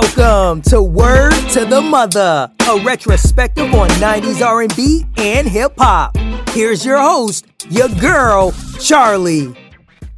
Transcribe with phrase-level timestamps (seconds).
[0.00, 6.16] Welcome to Word to the Mother, a retrospective on 90s R&B and hip hop.
[6.48, 9.54] Here's your host, your girl, Charlie.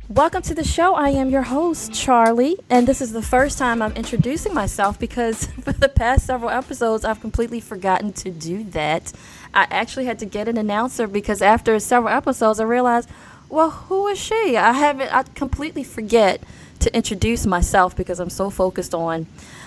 [0.09, 0.95] Welcome to the show.
[0.95, 5.47] I am your host, Charlie, and this is the first time I'm introducing myself because
[5.63, 9.13] for the past several episodes, I've completely forgotten to do that.
[9.53, 13.09] I actually had to get an announcer because after several episodes, I realized,
[13.49, 14.57] well, who is she?
[14.57, 16.41] I haven't, I completely forget
[16.79, 19.27] to introduce myself because I'm so focused on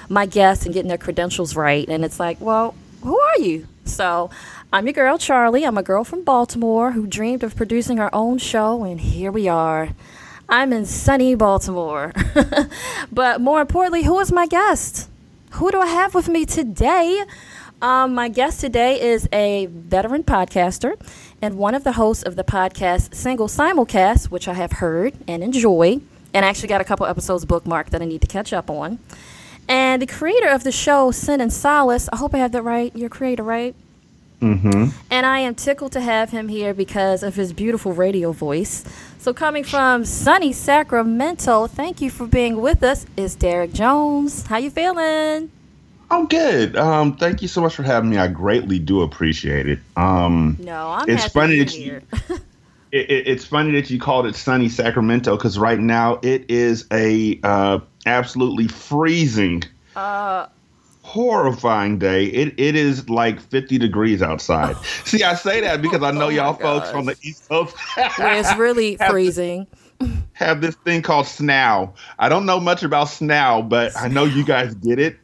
[0.09, 1.87] my guests and getting their credentials right.
[1.87, 3.67] And it's like, well, who are you?
[3.85, 4.29] So
[4.73, 5.65] I'm your girl, Charlie.
[5.65, 9.47] I'm a girl from Baltimore who dreamed of producing her own show, and here we
[9.47, 9.89] are.
[10.49, 12.13] I'm in sunny Baltimore.
[13.11, 15.09] but more importantly, who is my guest?
[15.51, 17.23] Who do I have with me today?
[17.81, 20.99] Um, my guest today is a veteran podcaster
[21.41, 25.43] and one of the hosts of the podcast Single Simulcast, which I have heard and
[25.43, 26.01] enjoy,
[26.33, 28.99] and actually got a couple episodes bookmarked that I need to catch up on.
[29.67, 32.95] And the creator of the show, Sin and Solace, I hope I have that right.
[32.95, 33.73] Your creator, right?
[34.41, 34.89] Mm-hmm.
[35.09, 38.83] And I am tickled to have him here because of his beautiful radio voice.
[39.17, 43.05] So, coming from sunny Sacramento, thank you for being with us.
[43.17, 44.45] Is Derek Jones?
[44.45, 45.49] How you feeling?
[46.11, 46.75] I'm good.
[46.75, 48.17] Um, thank you so much for having me.
[48.17, 49.79] I greatly do appreciate it.
[49.97, 52.01] Um, No, I'm It's happy funny that you- here.
[52.91, 56.85] it, it, it's funny that you called it sunny Sacramento because right now it is
[56.91, 59.63] a uh, absolutely freezing,
[59.95, 60.47] uh,
[61.01, 62.25] horrifying day.
[62.25, 64.75] It it is like 50 degrees outside.
[65.05, 68.55] See, I say that because I know Oh y'all folks on the East Coast it's
[68.55, 69.67] really have, freezing.
[70.33, 71.93] have this thing called snow.
[72.19, 75.17] I don't know much about snow, but I know you guys get it,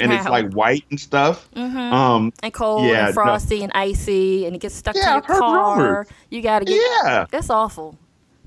[0.00, 1.48] and it's like white and stuff.
[1.56, 5.38] Um, and cold Yeah, and frosty and icy, and it gets stuck Yeah, to your
[5.40, 5.76] car.
[5.76, 6.08] rumors.
[6.30, 6.80] You got to get.
[7.04, 7.26] yeah.
[7.30, 7.96] That's awful.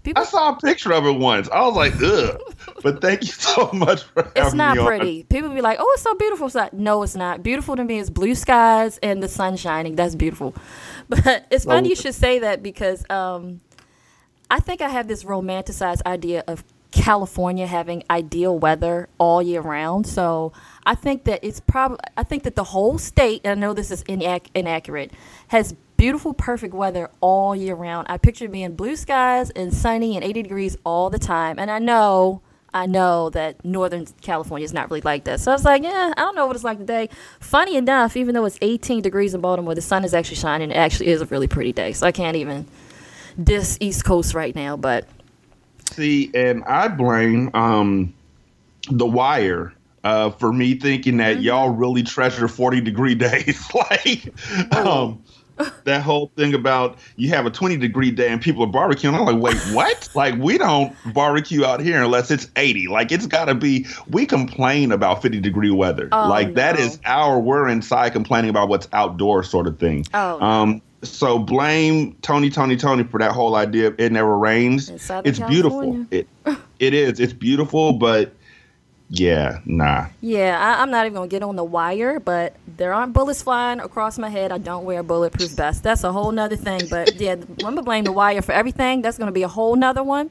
[0.04, 1.48] People, I saw a picture of it once.
[1.50, 2.42] I was like, ugh.
[2.82, 4.88] But thank you so much for having it's not me on.
[4.88, 5.24] pretty.
[5.26, 7.44] People be like, "Oh, it's so beautiful." It's like, no, it's not.
[7.44, 9.96] Beautiful to me is blue skies and the sun shining.
[9.96, 10.56] That's beautiful.
[11.10, 13.60] But it's funny you should say that because um,
[14.50, 20.08] I think I have this romanticized idea of California having ideal weather all year round.
[20.08, 20.54] So
[20.86, 23.92] I think that it's probably I think that the whole state, and I know this
[23.92, 25.12] is inac- inaccurate,
[25.50, 28.08] has beautiful, perfect weather all year round.
[28.10, 31.60] I picture being blue skies and sunny and 80 degrees all the time.
[31.60, 32.42] And I know
[32.74, 35.42] I know that Northern California is not really like that.
[35.42, 37.10] So I was like, yeah, I don't know what it's like today.
[37.40, 40.72] Funny enough, even though it's 18 degrees in Baltimore, the sun is actually shining.
[40.72, 41.92] It actually is a really pretty day.
[41.92, 42.66] So I can't even
[43.42, 44.78] diss East Coast right now.
[44.78, 45.06] But
[45.92, 48.14] See, and I blame um,
[48.90, 49.74] The Wire
[50.04, 51.44] uh, for me thinking that Mm-hmm.
[51.44, 53.64] y'all really treasure 40 degree days.
[53.92, 54.34] like,
[54.76, 55.24] um,
[55.84, 59.14] that whole thing about you have a 20 degree day and people are barbecuing.
[59.14, 60.10] I'm like, wait, what?
[60.16, 62.88] like, we don't barbecue out here unless it's 80.
[62.88, 66.10] Like, it's got to be, we complain about 50 degree weather.
[66.12, 66.86] Oh, like, that no.
[66.86, 70.06] is our, we're inside complaining about what's outdoor sort of thing.
[70.14, 70.42] Oh.
[70.42, 72.50] Um, so blame Tony!
[72.50, 72.78] Toni!
[72.78, 73.10] Toné!
[73.10, 74.90] for that whole idea of it never rains.
[74.90, 76.06] It's beautiful.
[76.12, 76.28] It
[76.78, 77.20] it is.
[77.20, 78.34] It's beautiful, but
[79.14, 80.08] yeah, nah.
[80.22, 83.42] yeah, I, I'm not even going to get on the wire, but there aren't bullets
[83.42, 84.54] flying across my head.
[84.54, 85.84] I don't wear a bulletproof vest.
[85.84, 86.84] That's a whole nother thing.
[86.90, 87.36] But yeah,
[87.66, 89.02] I'm to blame the wire for everything.
[89.02, 90.30] That's going to be a whole nother one.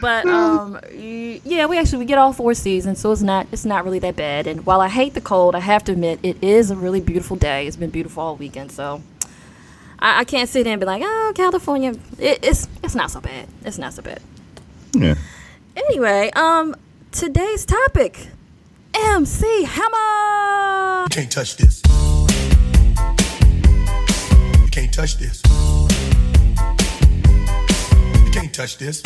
[0.00, 3.84] But um, yeah, we actually we get all four seasons, so it's not it's not
[3.84, 4.46] really that bad.
[4.46, 7.36] And while I hate the cold, I have to admit it is a really beautiful
[7.36, 7.66] day.
[7.66, 9.02] It's been beautiful all weekend, so
[9.98, 13.20] I, I can't sit there and be like, oh, California, it, it's it's not so
[13.20, 13.46] bad.
[13.62, 14.22] It's not so bad.
[14.94, 15.16] Yeah.
[15.76, 16.74] Anyway, um,
[17.16, 18.28] today's topic,
[18.94, 21.02] MC Hammer.
[21.04, 21.82] You can't touch this.
[24.60, 25.42] You can't touch this.
[28.24, 29.00] You can't touch this.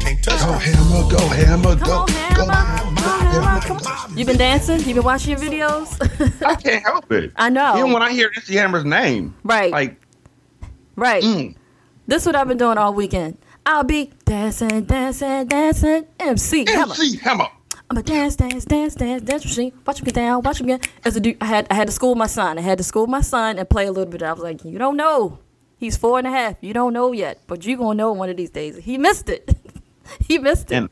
[0.00, 0.64] Can't touch Go this.
[0.64, 2.52] hammer, go hammer, go, on, go Hammer.
[2.52, 2.90] hammer.
[2.90, 3.60] Come on, Hammer.
[3.66, 4.18] Come on.
[4.18, 4.76] You been dancing?
[4.80, 6.42] You've been watching your videos?
[6.46, 7.32] I can't help it.
[7.36, 7.78] I know.
[7.78, 10.00] Even when I hear MC Hammer's name, right, like,
[10.96, 11.22] right.
[11.22, 11.56] mm,
[12.06, 13.38] This is what I've been doing all weekend.
[13.66, 16.06] I'll be dancing, dancing, dancing.
[16.20, 16.92] MC Hammer.
[16.92, 17.48] MC Hammer.
[17.90, 19.72] I'm a dance, dance, dance, dance, dance machine.
[19.86, 20.86] Watch him get down, watch him get.
[21.04, 22.58] As a dude, I had I had to school my son.
[22.58, 24.22] I had to school my son and play a little bit.
[24.22, 25.38] I was like, you don't know.
[25.78, 26.56] He's four and a half.
[26.60, 28.76] You don't know yet, but you gonna know one of these days.
[28.76, 29.56] He missed it.
[30.20, 30.74] he missed it.
[30.74, 30.90] And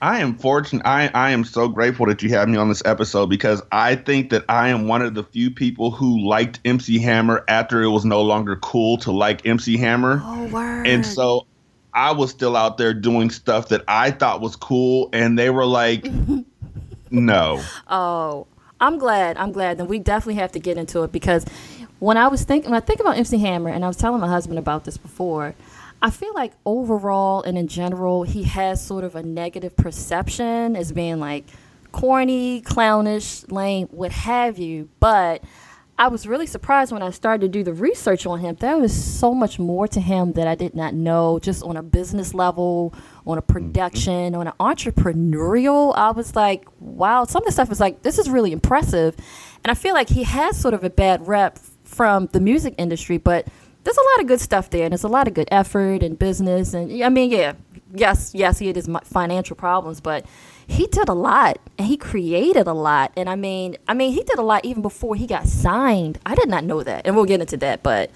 [0.00, 0.86] I am fortunate.
[0.86, 4.30] I, I am so grateful that you have me on this episode because I think
[4.30, 8.04] that I am one of the few people who liked MC Hammer after it was
[8.04, 10.20] no longer cool to like MC Hammer.
[10.22, 10.86] oh word.
[10.86, 11.46] And so
[11.96, 15.66] I was still out there doing stuff that I thought was cool, and they were
[15.66, 16.06] like,
[17.10, 17.60] no.
[17.88, 18.46] Oh,
[18.80, 19.36] I'm glad.
[19.38, 19.78] I'm glad.
[19.78, 21.44] Then we definitely have to get into it because
[21.98, 24.28] when I was thinking, when I think about MC Hammer, and I was telling my
[24.28, 25.54] husband about this before,
[26.02, 30.76] I I feel like overall and in general, he has sort of a negative perception
[30.76, 31.44] as being like
[31.90, 34.88] corny, clownish, lame, what have you.
[35.00, 35.42] But
[35.98, 38.56] I was really surprised when I started to do the research on him.
[38.60, 41.82] There was so much more to him that I did not know, just on a
[41.82, 42.92] business level,
[43.26, 43.52] on a mm-hmm.
[43.52, 45.96] production, on an entrepreneurial.
[45.96, 49.16] I was like, wow, some of the stuff was like, this is really impressive.
[49.64, 53.16] And I feel like he has sort of a bad rep from the music industry,
[53.16, 53.46] but
[53.84, 56.18] there's a lot of good stuff there, and there's a lot of good effort and
[56.18, 56.74] business.
[56.74, 57.54] And I mean, yeah,
[57.94, 60.26] yes, yes, he had his financial problems, but
[60.66, 63.12] he did a lot and he created a lot.
[63.16, 66.18] And I mean, I mean, he did a lot even before he got signed.
[66.26, 67.82] I did not know that, and we'll get into that.
[67.82, 68.10] But,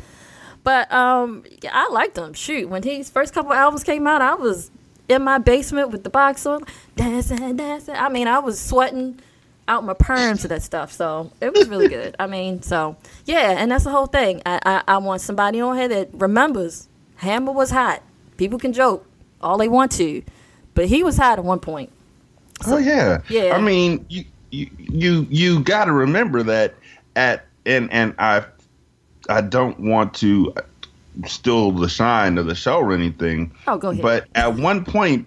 [0.65, 2.33] but um, I liked him.
[2.35, 4.71] Shoot, when his first couple albums came out, I was
[5.09, 6.65] in my basement with the box on,
[6.97, 7.95] dancing, dancing.
[7.95, 9.21] I mean, I was sweating
[9.69, 10.93] out my perms to that stuff.
[10.93, 12.17] So it was really good.
[12.19, 14.43] I mean, so yeah, and that's the whole thing.
[14.45, 18.03] I, I, I want somebody on here that remembers Hammer was hot.
[18.37, 19.07] People can joke
[19.41, 20.23] all they want to,
[20.75, 21.91] but he was hot at one point.
[22.63, 23.55] So, oh yeah, yeah.
[23.57, 26.75] I mean, you you you, you got to remember that
[27.17, 28.45] at and and I
[29.29, 30.55] I don't want to
[31.27, 33.53] steal the shine of the show or anything.
[33.67, 34.03] Oh, go ahead.
[34.03, 35.27] But at one point,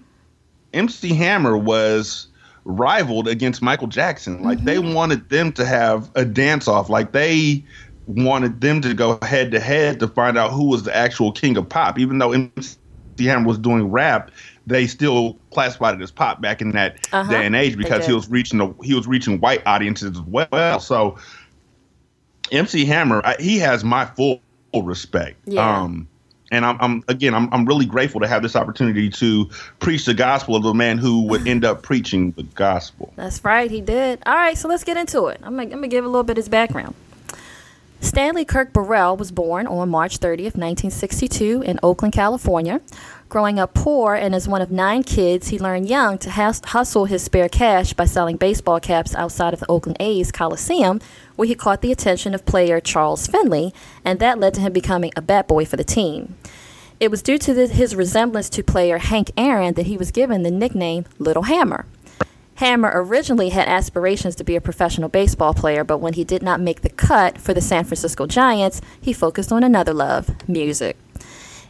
[0.73, 2.27] MC Hammer was
[2.65, 4.43] rivaled against Michael Jackson.
[4.43, 4.65] Like mm-hmm.
[4.65, 6.89] they wanted them to have a dance off.
[6.89, 7.63] Like they
[8.07, 11.57] wanted them to go head to head to find out who was the actual king
[11.57, 11.99] of pop.
[11.99, 12.77] Even though MC
[13.19, 14.31] Hammer was doing rap,
[14.65, 17.29] they still classified it as pop back in that uh-huh.
[17.29, 20.79] day and age because he was reaching a, he was reaching white audiences as well.
[20.79, 21.17] So
[22.51, 24.41] MC Hammer, I, he has my full
[24.73, 25.37] respect.
[25.45, 25.81] Yeah.
[25.81, 26.07] Um,
[26.51, 29.49] and I'm, I'm again, I'm, I'm really grateful to have this opportunity to
[29.79, 33.11] preach the gospel of the man who would end up preaching the gospel.
[33.15, 34.21] That's right, he did.
[34.25, 35.39] All right, so let's get into it.
[35.43, 36.95] I'm gonna, I'm gonna give a little bit of his background.
[38.01, 42.81] Stanley Kirk Burrell was born on March 30th, 1962, in Oakland, California.
[43.33, 47.23] Growing up poor and as one of nine kids, he learned young to hustle his
[47.23, 51.01] spare cash by selling baseball caps outside of the Oakland A's Coliseum,
[51.35, 53.73] where he caught the attention of player Charles Finley,
[54.05, 56.35] and that led to him becoming a bat boy for the team.
[56.99, 60.43] It was due to the, his resemblance to player Hank Aaron that he was given
[60.43, 61.87] the nickname Little Hammer.
[62.57, 66.61] Hammer originally had aspirations to be a professional baseball player, but when he did not
[66.61, 70.97] make the cut for the San Francisco Giants, he focused on another love music.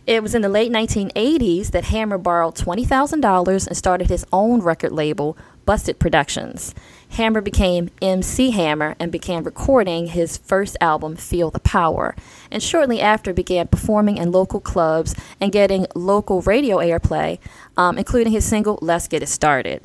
[0.05, 4.91] It was in the late 1980s that Hammer borrowed $20,000 and started his own record
[4.91, 6.75] label, Bust It Productions.
[7.11, 12.17] Hammer became MC Hammer and began recording his first album, Feel the Power,
[12.51, 17.39] and shortly after began performing in local clubs and getting local radio airplay,
[17.77, 19.81] um, including his single, Let's Get It Started.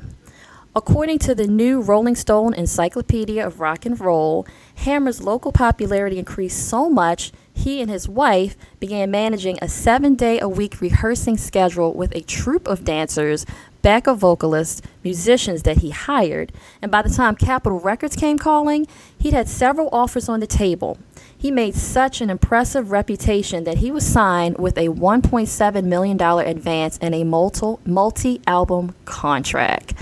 [0.74, 6.68] According to the new Rolling Stone Encyclopedia of Rock and Roll, Hammer's local popularity increased
[6.68, 11.92] so much he and his wife began managing a seven day a week rehearsing schedule
[11.92, 13.44] with a troupe of dancers,
[13.82, 16.52] backup vocalists, musicians that he hired.
[16.80, 18.86] And by the time Capitol Records came calling,
[19.18, 20.98] he'd had several offers on the table.
[21.36, 26.98] He made such an impressive reputation that he was signed with a $1.7 million advance
[27.00, 29.94] and a multi album contract.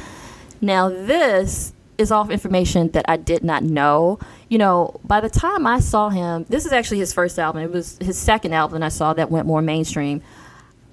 [0.61, 4.19] Now, this is off information that I did not know.
[4.49, 7.63] You know, by the time I saw him, this is actually his first album.
[7.63, 10.23] It was his second album I saw that went more mainstream.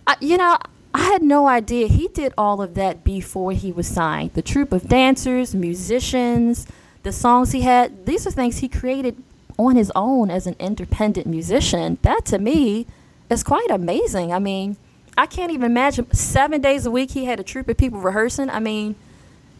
[0.07, 0.57] I, you know,
[0.93, 4.33] I had no idea he did all of that before he was signed.
[4.33, 6.67] The troupe of dancers, musicians,
[7.03, 9.21] the songs he had, these are things he created
[9.57, 11.97] on his own as an independent musician.
[12.01, 12.87] That to me
[13.29, 14.33] is quite amazing.
[14.33, 14.77] I mean,
[15.17, 18.49] I can't even imagine seven days a week he had a troupe of people rehearsing.
[18.49, 18.95] I mean,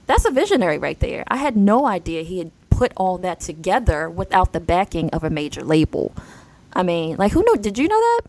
[0.05, 1.23] that's a visionary right there.
[1.27, 5.29] I had no idea he had put all that together without the backing of a
[5.29, 6.13] major label.
[6.73, 7.57] I mean, like who knew?
[7.57, 8.21] Did you know that?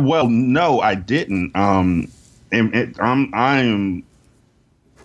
[0.00, 1.54] Well, no, I didn't.
[1.54, 2.10] Um,
[2.50, 4.04] and it, I'm I'm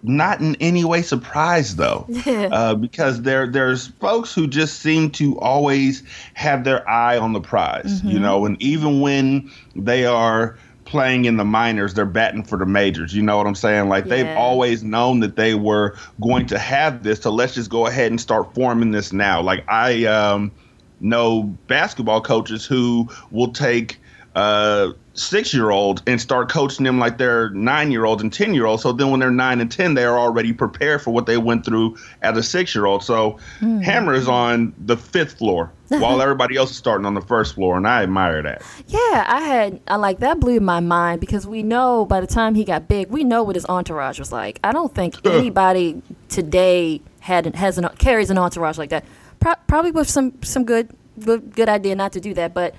[0.04, 5.40] not in any way surprised though, uh, because there there's folks who just seem to
[5.40, 8.10] always have their eye on the prize, mm-hmm.
[8.10, 10.58] you know, and even when they are
[10.94, 13.16] playing in the minors, they're batting for the majors.
[13.16, 13.90] You know what I'm saying?
[13.90, 14.10] Like yeah.
[14.10, 17.20] they've always known that they were going to have this.
[17.20, 19.42] So let's just go ahead and start forming this now.
[19.42, 20.52] Like I um,
[21.00, 24.00] know basketball coaches who will take
[24.36, 28.54] uh, six year olds and start coaching them like they're nine year olds and 10
[28.54, 28.82] year olds.
[28.82, 31.66] So then when they're nine and 10, they are already prepared for what they went
[31.66, 33.04] through as a six year old.
[33.04, 33.80] So mm-hmm.
[33.82, 37.78] Hammer is on the fifth floor while everybody else is starting on the first floor.
[37.78, 38.64] And I admire that.
[38.88, 42.56] Yeah, I had, I like that blew my mind because we know by the time
[42.56, 44.60] he got big, we know what his entourage was like.
[44.64, 49.06] I don't think anybody today had has an, carries an entourage like that.
[49.40, 52.56] Pro- probably with some, some good, good, good idea not to do that.
[52.56, 52.74] But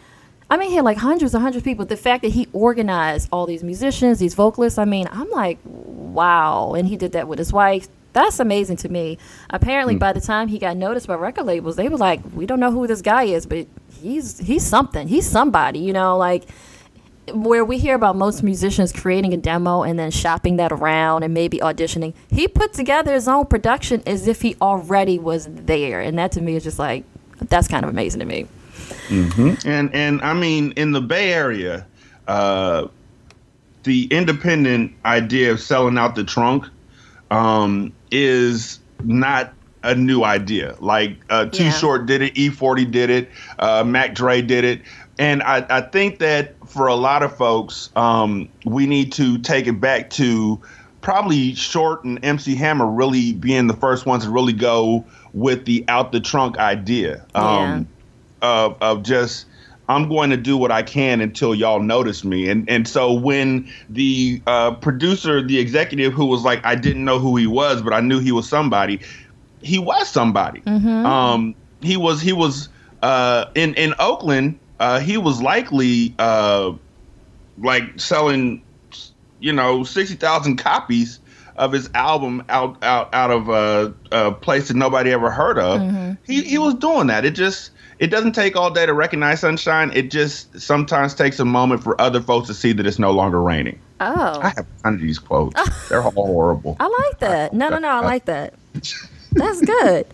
[0.50, 1.84] I mean, he had like hundreds and hundreds of people.
[1.84, 6.74] The fact that he organized all these musicians, these vocalists, I mean, I'm like, wow.
[6.74, 7.88] And he did that with his wife.
[8.12, 9.18] That's amazing to me.
[9.50, 9.98] Apparently, hmm.
[9.98, 12.70] by the time he got noticed by record labels, they were like, we don't know
[12.70, 13.66] who this guy is, but
[14.00, 15.08] he's he's something.
[15.08, 16.44] He's somebody, you know, like
[17.32, 21.32] where we hear about most musicians creating a demo and then shopping that around and
[21.32, 22.12] maybe auditioning.
[22.30, 26.00] He put together his own production as if he already was there.
[26.00, 27.04] And that to me is just like
[27.40, 28.46] that's kind of amazing to me.
[29.64, 31.86] And and I mean, in the Bay Area,
[32.26, 32.88] uh,
[33.84, 36.66] the independent idea of selling out the trunk
[37.30, 40.76] um, is not a new idea.
[40.80, 41.70] Like uh, Too Yeah.
[41.70, 44.80] Short did it, E-40 did it, uh, Mac Dre did it,
[45.18, 49.66] and I, I think that for a lot of folks, um, we need to take
[49.66, 50.60] it back to
[51.02, 55.84] probably Short and MC Hammer really being the first ones to really go with the
[55.88, 57.24] out the trunk idea.
[57.34, 57.86] Um,
[58.44, 59.46] of of just
[59.88, 62.48] I'm going to do what I can until y'all notice me.
[62.48, 67.18] And and so when the uh, producer, the executive who was like, I didn't know
[67.18, 69.00] who he was, but I knew he was somebody.
[69.60, 70.62] He was somebody.
[71.06, 72.68] Um, he was he was
[73.02, 74.58] uh, in in Oakland.
[74.80, 76.72] Uh, he was likely uh,
[77.58, 78.62] like selling,
[79.38, 81.20] you know, sixty thousand copies
[81.56, 85.80] of his album out out out of a, a place that nobody ever heard of.
[86.24, 87.24] He he was doing that.
[87.24, 87.70] It just
[88.04, 89.90] it doesn't take all day to recognize sunshine.
[89.94, 93.40] It just sometimes takes a moment for other folks to see that it's no longer
[93.40, 93.80] raining.
[93.98, 94.40] Oh.
[94.42, 95.88] I have a ton of these quotes.
[95.88, 96.76] They're all horrible.
[96.78, 97.54] I like that.
[97.54, 97.88] No, no, no.
[97.88, 98.52] I like that.
[99.32, 100.06] That's good.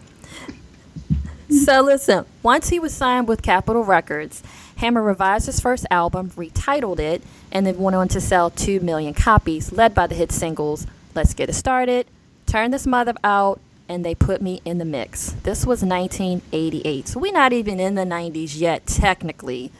[1.50, 4.44] So listen, once he was signed with Capitol Records,
[4.76, 9.14] Hammer revised his first album, retitled it, and then went on to sell 2 million
[9.14, 12.06] copies, led by the hit singles Let's Get It Started,
[12.47, 13.59] Turn This Mother Out,
[13.90, 15.32] and They Put Me in the Mix.
[15.42, 17.09] This was 1988.
[17.09, 19.73] So we're not even in the 90s yet, technically.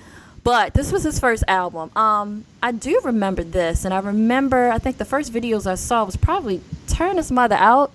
[0.43, 1.90] But this was his first album.
[1.95, 6.05] Um, I do remember this, and I remember I think the first videos I saw
[6.05, 7.93] was probably Turn His Mother Out.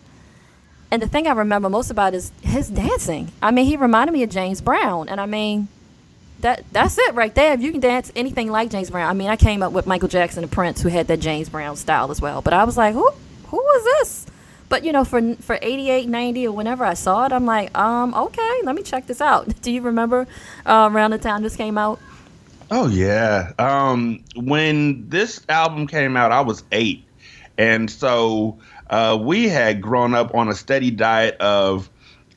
[0.90, 3.32] And the thing I remember most about is his dancing.
[3.42, 5.68] I mean, he reminded me of James Brown, and I mean,
[6.40, 7.54] that that's it right there.
[7.54, 10.08] If you can dance anything like James Brown, I mean, I came up with Michael
[10.08, 12.42] Jackson and Prince, who had that James Brown style as well.
[12.42, 13.10] But I was like, who
[13.48, 14.25] who was this?
[14.68, 18.14] But you know, for for 88, 90, or whenever I saw it, I'm like, um,
[18.14, 19.48] okay, let me check this out.
[19.62, 20.28] Do you remember
[20.66, 22.00] uh, around the time this came out?
[22.72, 23.54] Oh yeah.
[23.60, 27.06] Um, when this album came out, I was eight,
[27.58, 28.58] and so
[28.90, 31.90] uh, we had grown up on a steady diet of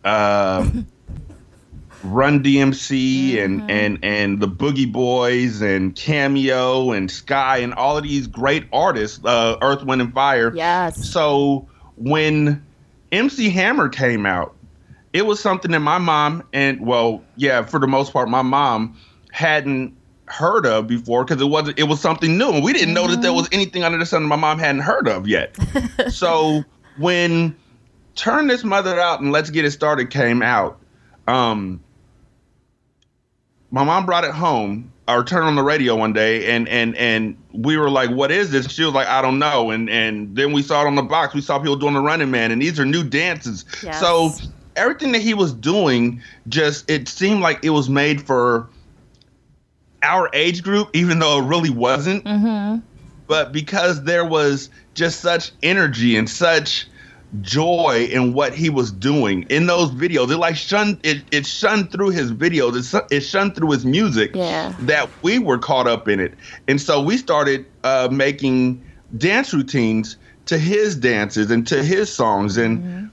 [0.04, 0.68] uh,
[2.04, 8.04] Run DMC and and and the Boogie Boys and Cameo and Skyy and all of
[8.04, 10.54] these great artists, uh, Earth, Wind and Fire.
[10.54, 11.10] Yes.
[11.10, 11.68] So
[11.98, 12.64] when
[13.12, 14.54] MC Hammer came out,
[15.12, 18.96] it was something that my mom and well, yeah, for the most part, my mom
[19.32, 23.06] hadn't heard of before because it wasn't it was something new and we didn't know
[23.06, 25.56] that there was anything under the sun that my mom hadn't heard of yet.
[26.10, 26.64] so
[26.98, 27.56] when
[28.14, 30.78] Turn This Mother Out and Let's Get It Started came out,
[31.26, 31.82] um
[33.70, 37.36] my mom brought it home or turned on the radio one day and and and
[37.52, 38.70] we were like what is this?
[38.70, 39.70] She was like i don't know.
[39.70, 41.34] And and then we saw it on the box.
[41.34, 43.64] We saw people doing the running man and these are new dances.
[43.82, 43.98] Yes.
[43.98, 44.32] so
[44.76, 48.68] everything that he was doing just it seemed like it was made for
[50.02, 52.24] our age group even though it really wasn't.
[52.24, 52.80] Mm-hmm.
[53.26, 56.86] But because there was just such energy and such
[57.40, 60.30] joy in what he was doing in those videos.
[60.30, 62.94] It like shunned it, it shunned through his videos.
[62.94, 64.72] It, it shunned through his music Yeah.
[64.78, 66.34] that we were caught up in it.
[66.66, 68.84] And so we started uh, making
[69.16, 70.16] dance routines
[70.46, 72.56] to his dances and to his songs.
[72.56, 73.10] And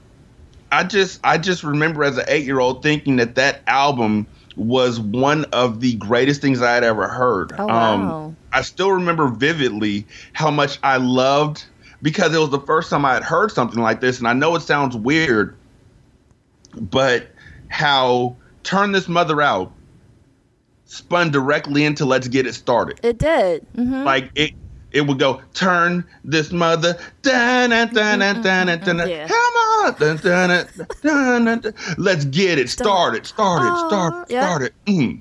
[0.72, 4.98] I just I just remember as an eight year old thinking that that album was
[4.98, 7.52] one of the greatest things I had ever heard.
[7.58, 8.34] Oh, wow.
[8.52, 11.66] I still remember vividly how much I loved
[12.02, 14.54] because it was the first time I had heard something like this, and I know
[14.56, 15.56] it sounds weird,
[16.74, 17.28] but
[17.68, 19.72] how turn this mother out
[20.84, 23.66] spun directly into let's get it started It did.
[23.74, 24.52] hmm like it
[24.92, 29.26] it would go turn this mother dun, dun, dun, dun, dun, dun, dun, Yeah.
[29.26, 30.66] come on dun, dun,
[31.02, 35.20] dun, dun, let's get it started started started started mm.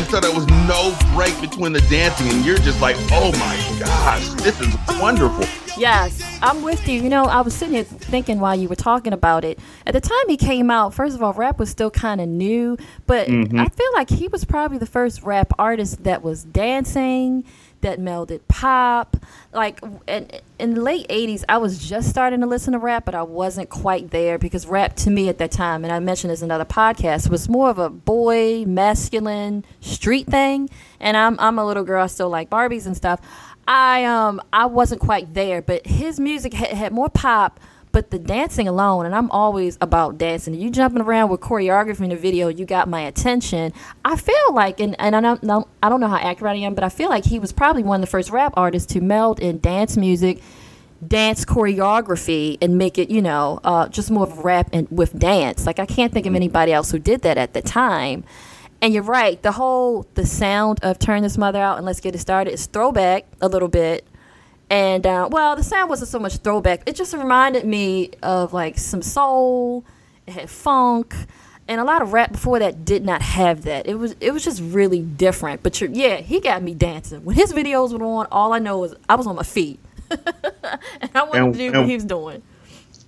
[0.00, 3.78] And so there was no break between the dancing and you're just like oh my
[3.78, 5.46] gosh this is wonderful
[5.78, 7.00] Yes, I'm with you.
[7.00, 9.58] You know, I was sitting here thinking while you were talking about it.
[9.86, 12.76] At the time he came out, first of all, rap was still kind of new,
[13.06, 13.58] but mm-hmm.
[13.58, 17.44] I feel like he was probably the first rap artist that was dancing,
[17.80, 19.16] that melded pop.
[19.52, 23.14] Like in, in the late 80s, I was just starting to listen to rap, but
[23.14, 26.42] I wasn't quite there because rap to me at that time, and I mentioned this
[26.42, 30.70] in another podcast, was more of a boy, masculine, street thing.
[31.00, 33.20] And I'm, I'm a little girl, I still like Barbies and stuff.
[33.66, 37.60] I um I wasn't quite there, but his music had, had more pop.
[37.92, 40.54] But the dancing alone, and I'm always about dancing.
[40.54, 43.72] You jumping around with choreography in the video, you got my attention.
[44.04, 46.74] I feel like, and, and I don't know, I don't know how accurate I am,
[46.74, 49.40] but I feel like he was probably one of the first rap artists to meld
[49.40, 50.40] in dance music,
[51.04, 55.66] dance choreography, and make it, you know, uh, just more of rap and with dance.
[55.66, 58.22] Like I can't think of anybody else who did that at the time.
[58.82, 59.42] And you're right.
[59.42, 62.66] The whole the sound of "Turn This Mother Out" and "Let's Get It Started" is
[62.66, 64.06] throwback a little bit.
[64.70, 66.82] And uh, well, the sound wasn't so much throwback.
[66.86, 69.84] It just reminded me of like some soul.
[70.28, 71.12] It had funk,
[71.66, 73.88] and a lot of rap before that did not have that.
[73.88, 75.64] It was it was just really different.
[75.64, 78.26] But yeah, he got me dancing when his videos were on.
[78.30, 81.72] All I know is I was on my feet, and I wanted And- to do
[81.78, 82.42] what he was doing.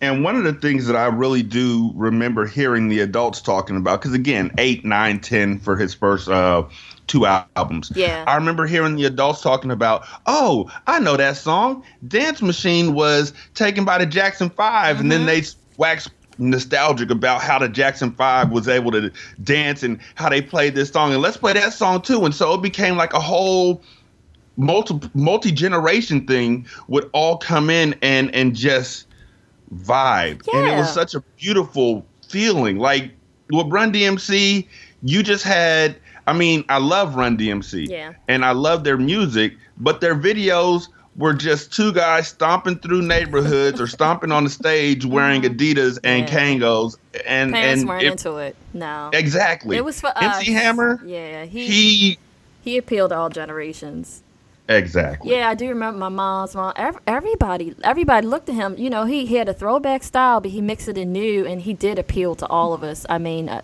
[0.03, 4.01] And one of the things that I really do remember hearing the adults talking about,
[4.01, 6.65] because again, eight, nine, ten for his first uh,
[7.07, 7.93] two albums.
[7.95, 8.25] Yeah.
[8.27, 11.85] I remember hearing the adults talking about, oh, I know that song.
[12.09, 15.45] Dance Machine was taken by the Jackson 5 and then they
[15.77, 19.13] wax nostalgic about how the Jackson 5 was able to
[19.45, 21.13] dance and how they played this song.
[21.13, 22.25] And let's play that song too.
[22.25, 23.85] And so it became like a whole
[24.57, 29.07] multi multi generation thing would all come in and and just
[29.75, 32.79] vibe, and it was such a beautiful feeling.
[32.79, 33.11] Like
[33.51, 34.67] with Run DMC,
[35.03, 35.97] you just had.
[36.27, 38.13] I mean, I love Run DMC, Yeah.
[38.29, 40.87] and I love their music, but their videos
[41.17, 46.27] were just two guys stomping through neighborhoods or stomping on the stage wearing Adidas and
[46.27, 46.35] Mm-hmm.
[46.37, 46.41] Yeah.
[46.69, 48.55] Kangols, and Parents and weren't it- into it.
[48.73, 49.77] No, exactly.
[49.77, 50.39] it was for us.
[50.39, 51.03] MC Hammer.
[51.05, 52.19] Yeah, he He
[52.63, 54.22] he appealed to all generations.
[54.69, 55.33] Exactly.
[55.33, 56.73] Yeah, I do remember my mom's mom.
[57.07, 58.77] Everybody, everybody looked at him.
[58.79, 61.61] You know, he, he had a throwback style, but he mixed it in new, and
[61.61, 63.07] he did appeal to all of us.
[63.09, 63.63] I mean, I,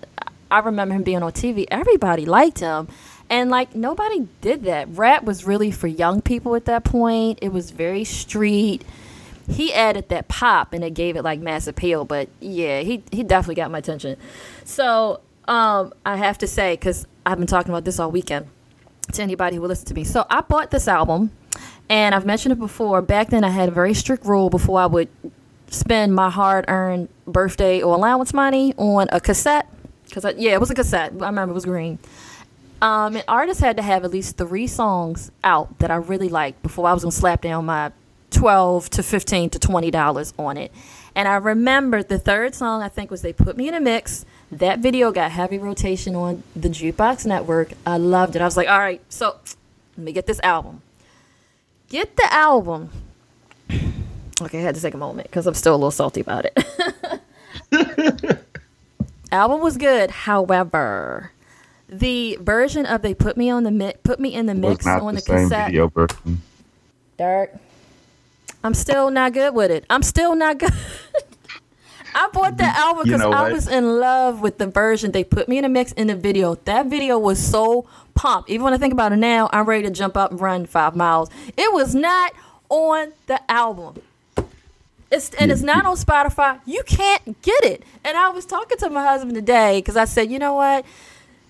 [0.51, 1.67] I remember him being on TV.
[1.71, 2.89] Everybody liked him,
[3.31, 4.89] and like nobody did that.
[4.91, 7.39] Rap was really for young people at that point.
[7.43, 8.85] It was very street.
[9.49, 12.05] He added that pop, and it gave it like mass appeal.
[12.05, 14.17] But yeah, he he definitely got my attention.
[14.65, 18.49] So um, I have to say, because I've been talking about this all weekend
[19.13, 20.05] to anybody who will listen to me.
[20.05, 21.31] So I bought this album,
[21.89, 23.03] and I've mentioned it before.
[23.03, 25.09] Back then, I had a very strict rule before I would
[25.71, 29.69] spend my hard-earned birthday or allowance money on a cassette.
[30.11, 31.13] Cause yeah, it was a cassette.
[31.21, 31.99] I remember it was green.
[32.81, 36.63] Um, and artists had to have at least three songs out that I really liked
[36.63, 37.93] before I was gonna slap down my
[38.31, 40.73] twelve to fifteen to twenty dollars on it.
[41.15, 44.25] And I remember the third song I think was "They Put Me in a Mix."
[44.51, 47.73] That video got heavy rotation on the Jukebox Network.
[47.87, 48.43] I loved it.
[48.43, 49.37] I was like, all right, so
[49.97, 50.81] let me get this album.
[51.89, 52.91] Get the album.
[54.41, 56.57] Okay, I had to take a moment because I'm still a little salty about it.
[59.33, 61.33] album was good, however,
[61.89, 65.17] the version of they put me on the mi- put me in the mix on
[65.17, 65.67] the, cassette.
[65.67, 66.43] Video version.
[67.17, 67.53] Dark.
[68.63, 69.85] I'm still not good with it.
[69.91, 70.73] I'm still not good.
[72.19, 75.23] I bought that album You because know I was in love with the version they
[75.23, 76.57] put me in a mix in the video.
[76.65, 78.51] That video was so pumped.
[78.51, 80.97] Even when I think about it now, I'm ready to jump up and run five
[80.97, 81.31] miles.
[81.57, 82.33] It was not
[82.69, 84.03] on the album.
[85.13, 86.61] It's and it's not on Spotify.
[86.67, 87.85] You can't get it.
[88.03, 90.85] And I was talking to my husband today because I said, you know what?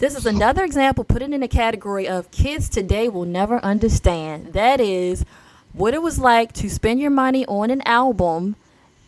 [0.00, 1.02] This is another example.
[1.02, 4.52] Put it in the category of kids today will never understand.
[4.52, 5.24] That is
[5.72, 8.56] what it was like to spend your money on an album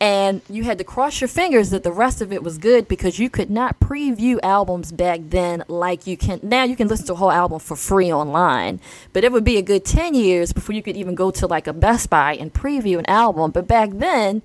[0.01, 3.19] and you had to cross your fingers that the rest of it was good because
[3.19, 7.13] you could not preview albums back then like you can now you can listen to
[7.13, 8.81] a whole album for free online.
[9.13, 11.67] But it would be a good 10 years before you could even go to like
[11.67, 13.51] a best buy and preview an album.
[13.51, 14.41] But back then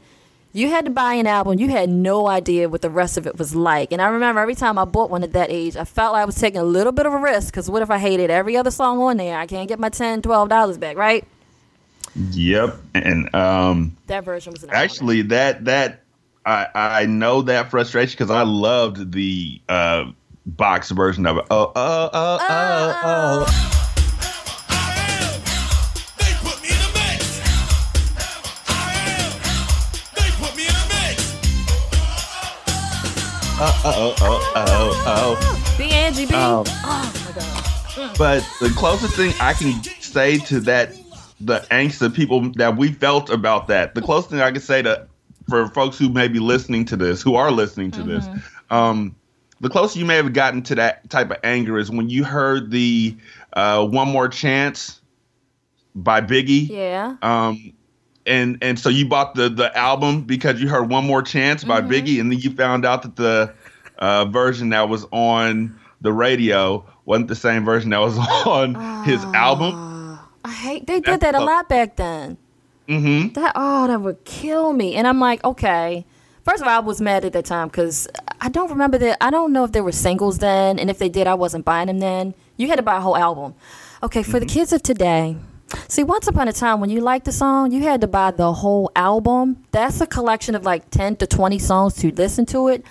[0.52, 1.60] you had to buy an album.
[1.60, 3.94] You had no idea what the rest of it was like.
[3.94, 6.26] And i remember every time i bought one at that age i felt like i
[6.26, 8.72] was taking a little bit of a risk because what if i hated every other
[8.72, 9.38] song on there?
[9.38, 11.26] I can't get my 10 12 dollars back right
[12.15, 16.01] Yep, and um, that version was an actually that that
[16.45, 20.06] I I know that frustration because I loved the uh
[20.45, 21.45] box version of it.
[21.51, 23.45] Oh oh oh oh oh.
[24.69, 25.41] I am.
[26.17, 27.41] They put me in a mix.
[28.69, 28.71] I
[29.19, 29.32] am.
[30.15, 31.36] They put me in a mix.
[33.60, 35.75] oh oh oh oh oh.
[35.78, 36.34] B Angie B.
[36.34, 38.17] Um, oh my god.
[38.17, 40.93] But the closest thing I can say to that
[41.39, 43.95] the angst of people that we felt about that.
[43.95, 45.08] The closest thing I could say to
[45.50, 48.28] for folks who may be listening to this, who are listening to this,
[48.69, 49.15] um,
[49.62, 52.71] the closer you may have gotten to that type of anger is when you heard
[52.71, 53.15] the
[53.54, 55.02] uh, "One More Chance"
[55.93, 56.69] by Biggie.
[56.69, 57.15] Yeah.
[57.21, 57.74] Um,
[58.26, 61.82] and and so you bought the the album because you heard "One More Chance" by
[61.82, 61.91] Mm-hmm.
[61.91, 63.54] Biggie, and then you found out that the
[64.00, 69.24] uh, version that was on the radio wasn't the same version that was on his
[69.26, 69.74] album.
[70.45, 72.38] I hate they did That's that a lot back then.
[72.88, 73.34] Mm-hmm.
[73.34, 74.93] That oh, that would kill me.
[74.93, 76.05] And I'm like, okay.
[76.43, 78.08] First of all, I was mad at that time because
[78.39, 79.17] I don't remember that.
[79.19, 81.88] I don't know if there were singles then, and if they did, I wasn't buying
[81.88, 82.36] them then.
[82.58, 83.55] You had to buy a whole album.
[84.03, 85.36] Okay, for the kids of today,
[85.88, 88.53] see, once upon a time when you liked the song, you had to buy the
[88.53, 89.65] whole album.
[89.71, 92.86] That's a collection of like ten to twenty songs to listen to it.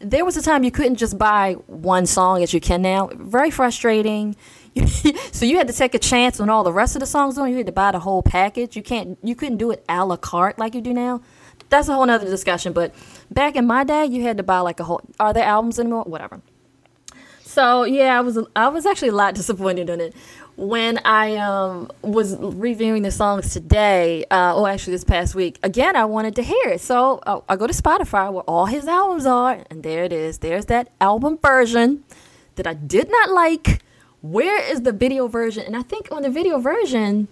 [0.00, 3.08] There was a time you couldn't just buy one song as you can now.
[3.14, 4.36] Very frustrating.
[5.32, 7.50] so you had to take a chance on all the rest of the songs on.
[7.50, 8.76] You had to buy the whole package.
[8.76, 9.18] You can't.
[9.22, 11.20] You couldn't do it a la carte like you do now.
[11.68, 12.72] That's a whole nother discussion.
[12.72, 12.94] But
[13.30, 15.02] back in my day, you had to buy like a whole.
[15.20, 16.04] Are there albums anymore?
[16.04, 16.40] Whatever.
[17.42, 20.14] So yeah, I was I was actually a lot disappointed in it
[20.56, 24.24] when I um, was reviewing the songs today.
[24.30, 25.58] Uh, or actually this past week.
[25.62, 28.86] Again, I wanted to hear it, so uh, I go to Spotify where all his
[28.86, 30.38] albums are, and there it is.
[30.38, 32.04] There's that album version
[32.56, 33.82] that I did not like.
[34.20, 35.64] Where is the video version?
[35.64, 37.28] And I think on the video version,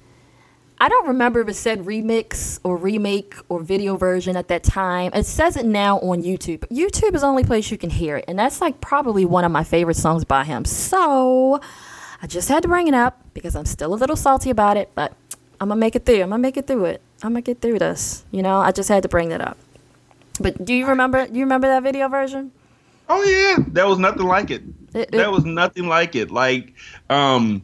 [0.78, 5.10] I don't remember if it said remix or remake or video version at that time.
[5.14, 6.60] It says it now on YouTube.
[6.68, 9.50] YouTube is the only place you can hear it, and that's like probably one of
[9.50, 10.64] my favorite songs by him.
[10.64, 11.60] So
[12.22, 14.90] I just had to bring it up because I'm still a little salty about it,
[14.94, 15.12] but
[15.60, 16.22] I'm gonna make it through.
[16.22, 17.02] I'm gonna make it through it.
[17.22, 18.24] I'm gonna get through this.
[18.30, 19.56] You know, I just had to bring that up.
[20.38, 21.26] But do you remember?
[21.26, 22.52] Do you remember that video version?
[23.08, 24.85] Oh yeah, there was nothing like it.
[24.94, 26.30] It- it- there was nothing like it.
[26.30, 26.72] Like,
[27.10, 27.62] um,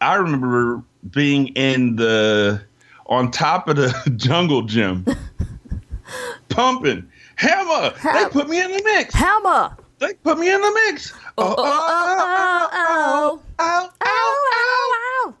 [0.00, 2.62] I remember being in the
[3.06, 5.04] on top of the jungle gym,
[6.48, 7.92] pumping hammer.
[8.02, 9.14] They put me in the mix.
[9.14, 9.76] Hammer.
[9.98, 11.12] They put me in the mix.
[11.38, 13.90] Oh, oh, oh, oh, oh, ow.
[14.02, 15.34] Ow, ow.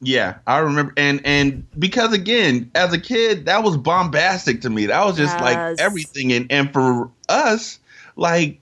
[0.00, 4.86] Yeah, I remember, and and because again, as a kid, that was bombastic to me.
[4.86, 5.40] That was just Yes.
[5.42, 7.78] like everything, and and for us,
[8.16, 8.60] like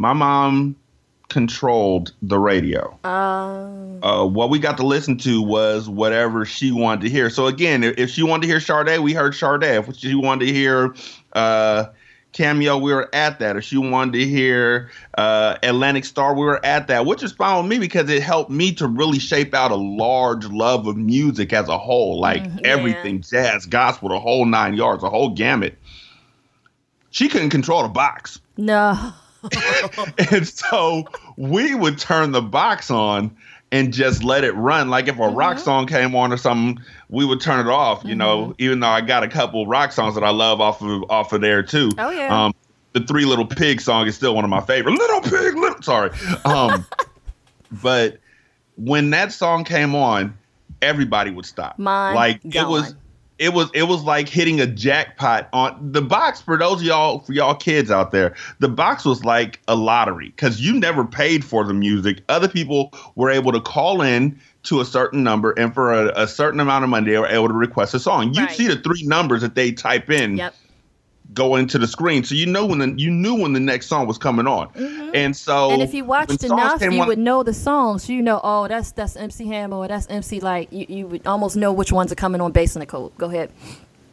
[0.00, 0.74] my mom
[1.28, 2.98] controlled the radio.
[3.04, 7.28] Um, Uh, what we got to listen to was whatever she wanted to hear.
[7.28, 9.62] So again, if, she wanted to hear Sade, we heard Sade.
[9.62, 10.94] If she wanted to hear
[11.34, 11.84] uh,
[12.32, 13.56] Cameo, we were at that.
[13.58, 17.62] If she wanted to hear uh, Atlantic Starr, we were at that, which is fine
[17.62, 21.52] with me because it helped me to really shape out a large love of music
[21.52, 22.68] as a whole, like Mhm, yeah.
[22.68, 25.76] everything, jazz, gospel, the whole nine yards, the whole gamut.
[27.10, 28.40] She couldn't control the box.
[28.56, 29.12] no.
[30.32, 31.04] And so
[31.36, 33.36] we would turn the box on
[33.72, 34.90] and just let it run.
[34.90, 35.64] Like if a rock Mm-hmm.
[35.64, 38.02] song came on or something, we would turn it off.
[38.04, 41.04] You know, even though I got a couple rock songs that I love off of
[41.10, 41.90] off of there too.
[41.98, 42.46] Oh, yeah.
[42.46, 42.54] Um,
[42.92, 44.92] the Three Little Pig song is still one of my favorite.
[44.92, 46.10] Little Pig, little sorry.
[46.44, 46.84] Um,
[47.82, 48.18] but
[48.76, 50.36] when that song came on,
[50.82, 51.78] everybody would stop.
[51.78, 53.00] Mind like it was gone.
[53.40, 57.18] It was it was like hitting a jackpot on the box for those of y'all
[57.20, 61.44] for y'all kids out there the box was like a lottery because you never paid
[61.44, 65.72] for the music other people were able to call in to a certain number and
[65.74, 68.44] for a, a certain amount of money they were able to request a song you
[68.44, 68.54] Right.
[68.56, 70.54] see the three numbers that they type in Yep.
[71.34, 74.06] Go into the screen so you know when the you knew when the next song
[74.06, 74.68] was coming on
[75.14, 75.72] and so Mm-hmm.
[75.74, 78.08] And if you watched enough, you on- would know the songs.
[78.08, 80.72] You know, oh, that's that's MC Hammer or that's MC like.
[80.72, 83.16] You, you would almost know which ones are coming on based on the code.
[83.18, 83.50] Go ahead.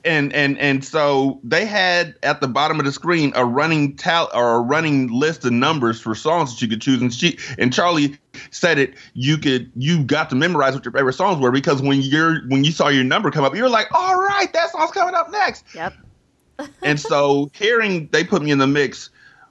[0.05, 4.29] and and and so they had at the bottom of the screen a running tal
[4.33, 7.73] or a running list of numbers for songs that you could choose and she and
[7.73, 8.15] charlie
[8.51, 11.99] said it you could you got to memorize what your favorite songs were because when
[12.01, 14.91] you're when you saw your number come up you were like all right that song's
[14.91, 15.93] coming up next Yep.
[16.83, 19.09] And so hearing they put me in the mix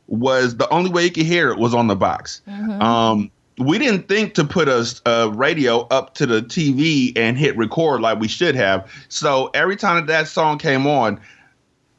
[0.08, 2.42] was the only way you could hear it was on the box.
[2.46, 8.00] Um, we didn't think to put a radio up to the TV and hit record
[8.00, 8.90] like we should have.
[9.08, 11.20] So every time that, that song came on,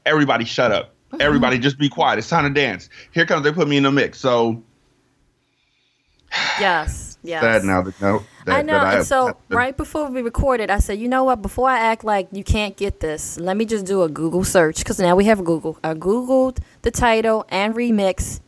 [0.06, 0.94] everybody shut up.
[1.20, 2.20] Everybody just be quiet.
[2.20, 2.90] It's time to dance.
[3.12, 4.20] Here comes they put me in the mix.
[4.20, 4.62] So
[6.60, 7.18] Yes.
[7.24, 7.42] Yes.
[7.42, 8.24] sad now that no.
[8.48, 8.80] That, I know.
[8.80, 11.42] that and so right before we recorded, I said, you know what?
[11.42, 14.78] Before I act like you can't get this, let me just do a Google search
[14.78, 15.78] because now we have Google.
[15.84, 18.40] I googled the title and remix.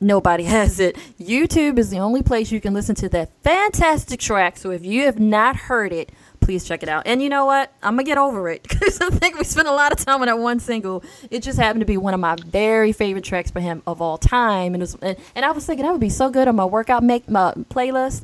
[0.00, 0.94] Nobody has it.
[1.20, 4.56] YouTube is the only place you can listen to that fantastic track.
[4.56, 7.08] So if you have not heard it, please check it out.
[7.08, 7.72] And you know what?
[7.82, 10.28] I'm gonna get over it because I think we spent a lot of time on
[10.28, 11.02] that one single.
[11.28, 14.16] It just happened to be one of my very favorite tracks for him of all
[14.16, 16.54] time, and it was, and, and I was thinking that would be so good on
[16.54, 18.22] my workout make my playlist.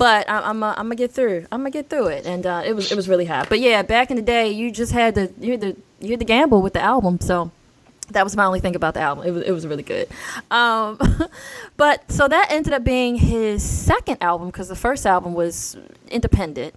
[0.00, 1.46] But I, I'm I'm gonna get through.
[1.52, 3.50] I'm gonna get through it, and uh, it was it was really hot.
[3.50, 6.20] But yeah, back in the day, you just had to you had to you had
[6.20, 7.20] to gamble with the album.
[7.20, 7.50] So
[8.08, 9.26] that was my only thing about the album.
[9.26, 10.08] It was it was really good.
[10.50, 10.98] Um,
[11.76, 15.76] but so that ended up being his second album because the first album was
[16.08, 16.74] independent.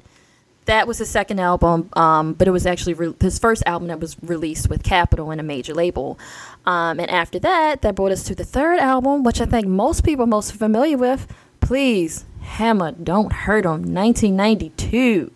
[0.65, 4.01] That was his second album, um, but it was actually re- his first album that
[4.01, 6.19] was released with Capitol and a major label.
[6.65, 10.03] Um, and after that, that brought us to the third album, which I think most
[10.03, 11.25] people are most familiar with.
[11.61, 15.31] Please, Hammer, Don't Hurt Him 1992.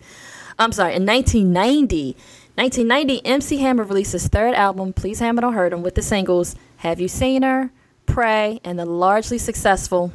[0.58, 2.16] I'm sorry, in 1990.
[2.54, 6.56] 1990, MC Hammer released his third album, Please Hammer Don't Hurt Him, with the singles
[6.78, 7.70] Have You Seen Her,
[8.06, 10.12] Pray, and the largely successful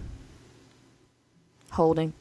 [1.72, 2.14] Holding.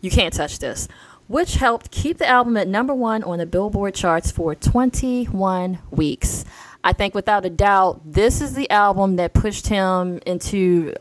[0.00, 0.88] You Can't Touch This,
[1.28, 6.44] which helped keep the album at number one on the Billboard charts for 21 weeks.
[6.84, 10.92] I think without a doubt, this is the album that pushed him into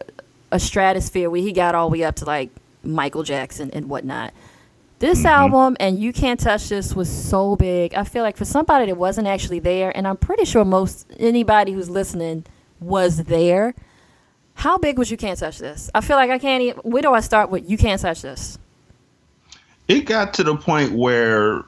[0.51, 2.51] a stratosphere where he got all the way up to like
[2.83, 4.33] Michael Jackson and whatnot.
[4.99, 7.95] This album and You Can't Touch This was so big.
[7.95, 11.71] I feel like for somebody that wasn't actually there, and I'm pretty sure most anybody
[11.71, 12.45] who's listening
[12.79, 13.73] was there.
[14.53, 15.89] How big was You Can't Touch This?
[15.95, 16.81] I feel like I can't even.
[16.83, 18.59] Where do I start with You Can't Touch This?
[19.87, 21.65] It got to the point where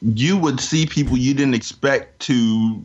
[0.00, 2.84] you would see people you didn't expect to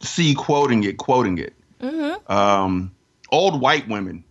[0.00, 1.54] see quoting it, quoting it.
[1.80, 2.30] Mhm.
[2.30, 2.92] Um,
[3.32, 4.22] old white women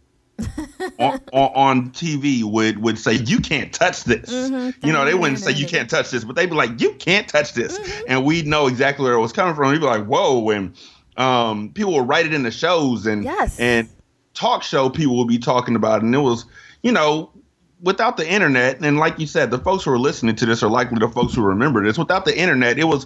[1.00, 5.40] on, on, on TV would would say, "You can't touch this." You know, they wouldn't
[5.40, 8.48] say, "You can't touch this," but they'd be like, "You can't touch this," and we'd
[8.48, 9.72] know exactly where it was coming from.
[9.72, 10.74] We'd be like, "Whoa!" And
[11.18, 13.60] um, people would write it in the shows, and Yes.
[13.60, 13.90] and
[14.34, 16.46] talk show people would be talking about it, and it was,
[16.84, 17.32] you know.
[17.82, 20.70] Without the internet, and like you said, the folks who are listening to this are
[20.70, 21.98] likely the folks who remember this.
[21.98, 23.06] Without the internet, it was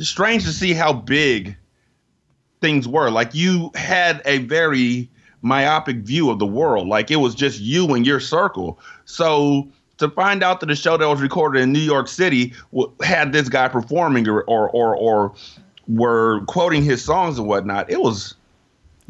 [0.00, 1.56] strange to see how big
[2.60, 3.10] things were.
[3.10, 5.08] Like you had a very
[5.44, 6.88] myopic view of the world.
[6.88, 8.80] Like it was just you and your circle.
[9.04, 12.92] So to find out that a show that was recorded in New York City w-
[13.02, 15.34] had this guy performing or or or, or
[15.86, 18.34] were quoting his songs and whatnot, it was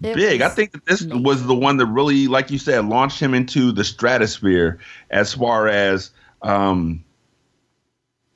[0.02, 0.42] It big.
[0.42, 3.72] I think that this was the one that really, like you said, launched him into
[3.72, 4.78] the stratosphere
[5.10, 6.10] as far as
[6.42, 7.04] um,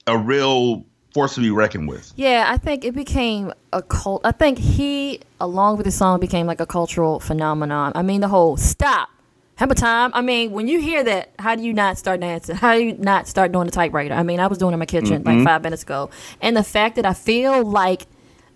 [0.06, 0.86] a real
[1.18, 2.12] force to be reckoned with.
[2.14, 4.20] Yeah, I think it became a cult.
[4.24, 7.90] I think he, along with the song, became like a cultural phenomenon.
[7.96, 9.08] I mean, the whole stop,
[9.56, 10.12] hammer time.
[10.14, 12.54] I mean, when you hear that, how do you not start dancing?
[12.54, 14.14] How do you not start doing the typewriter?
[14.14, 15.44] I mean, I was doing it in my kitchen like mm-hmm.
[15.44, 16.08] five minutes ago,
[16.40, 18.06] and the fact that I feel like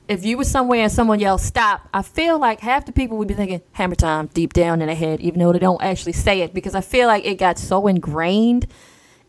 [0.06, 3.26] if you were somewhere and someone yelled stop, I feel like half the people would
[3.26, 6.42] be thinking hammer time deep down in their head, even though they don't actually say
[6.42, 8.68] it, because I feel like it got so ingrained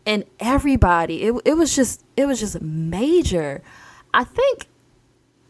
[0.04, 1.22] in everybody.
[1.24, 3.62] It, it was just it was just major.
[4.12, 4.66] I think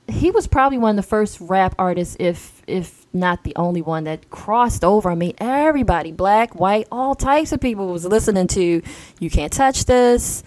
[0.06, 4.04] he was probably one of the first rap artists, if if not the only one
[4.04, 5.10] that crossed over.
[5.10, 8.82] I mean, everybody, black, white, all types of people was listening to
[9.18, 10.42] "You Can't Touch This,"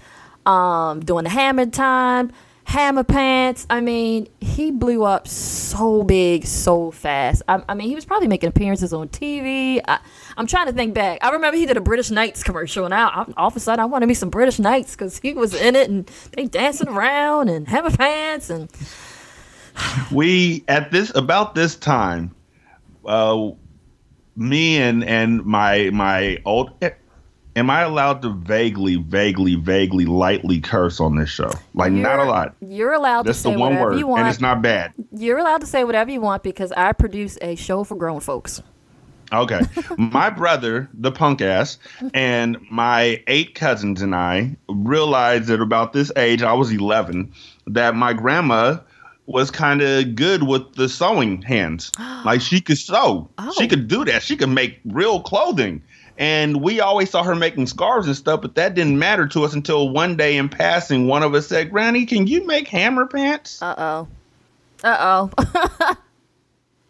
[0.46, 2.32] um, doing the Hammer Time,
[2.68, 3.66] Hammer Pants.
[3.70, 7.42] I mean, he blew up so big, so fast.
[7.48, 9.80] I, I mean, he was probably making appearances on TV.
[9.88, 10.00] I,
[10.36, 11.20] I'm trying to think back.
[11.24, 13.80] I remember he did a British Knights commercial, and I, I, all of a sudden
[13.82, 17.48] I wanted me some British Knights because he was in it, and they dancing around
[17.48, 18.70] and Hammer Pants and.
[20.12, 22.34] we at this about this time
[23.06, 23.52] uh
[24.36, 26.72] me and and my my old
[27.58, 31.52] am i allowed to vaguely vaguely vaguely lightly curse on this show?
[31.74, 32.56] Like not a lot.
[32.62, 34.22] You're allowed that's to the say one whatever word you want.
[34.22, 34.94] and it's not bad.
[35.12, 38.62] You're allowed to say whatever you want because I produce a show for grown folks.
[39.34, 39.60] okay.
[39.98, 41.78] My brother the punk ass
[42.14, 47.30] and my eight cousins and i realized at about this age i was 11
[47.66, 48.78] that my grandma
[49.26, 51.92] was kind of good with the sewing hands.
[52.26, 53.30] Like she could sew.
[53.58, 53.68] She Oh.
[53.68, 54.22] could do that.
[54.24, 55.82] She could make real clothing
[56.18, 59.54] and we always saw her making scarves and stuff but that didn't matter to us
[59.54, 63.62] until one day in passing one of us said granny can you make hammer pants
[63.62, 64.08] Uh oh.
[64.84, 65.94] Uh oh.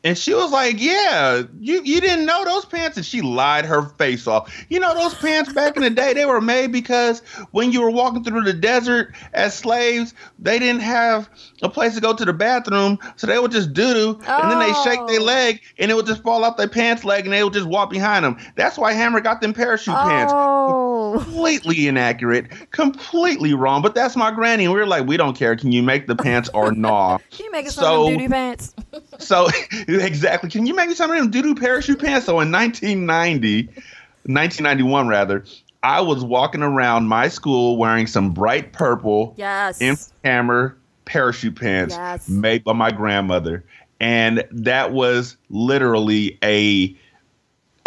[0.07, 3.81] And she was like, "Yeah, you you didn't know those pants?" And she lied her
[3.97, 4.53] face off.
[4.69, 7.19] You know those pants back in the day they were made because
[7.51, 11.29] when you were walking through the desert as slaves, they didn't have
[11.61, 14.59] a place to go to the bathroom, so they would just doo doo, and then
[14.59, 15.23] they shake their Oh.
[15.25, 17.89] leg, and it would just fall off their pants leg, and they would just walk
[17.89, 18.37] behind them.
[18.55, 20.31] That's why Hammer got them parachute pants.
[20.33, 21.19] oh.
[21.21, 23.81] Completely inaccurate, completely wrong.
[23.81, 25.55] But that's my granny, and we were like, "We don't care.
[25.57, 28.19] Can you make the pants or not?" Can you make it some So- of them
[28.19, 28.73] doo pants?
[29.19, 29.47] So
[30.05, 30.49] exactly.
[30.49, 32.25] Can you make me some of them doo-doo parachute pants?
[32.25, 35.45] So in 1990, 1991 rather,
[35.83, 40.11] I was walking around my school wearing some bright purple Yes.
[40.23, 42.27] Hammer parachute pants Yes.
[42.27, 43.63] made by my grandmother.
[43.99, 46.95] And that was literally a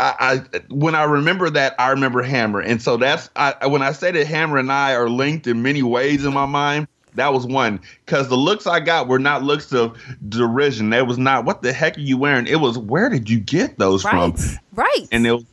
[0.01, 3.93] I, I when I remember that, I remember Hammer, and so that's I, when I
[3.93, 6.89] say that Hammer and I are linked in many ways in my mind.
[7.15, 9.97] That was one because the looks I got were not looks of
[10.29, 10.91] derision.
[10.91, 12.47] That was not what the heck are you wearing.
[12.47, 14.37] It was where did you get those Right.
[14.39, 14.59] from?
[14.73, 15.07] Right.
[15.13, 15.45] And it was,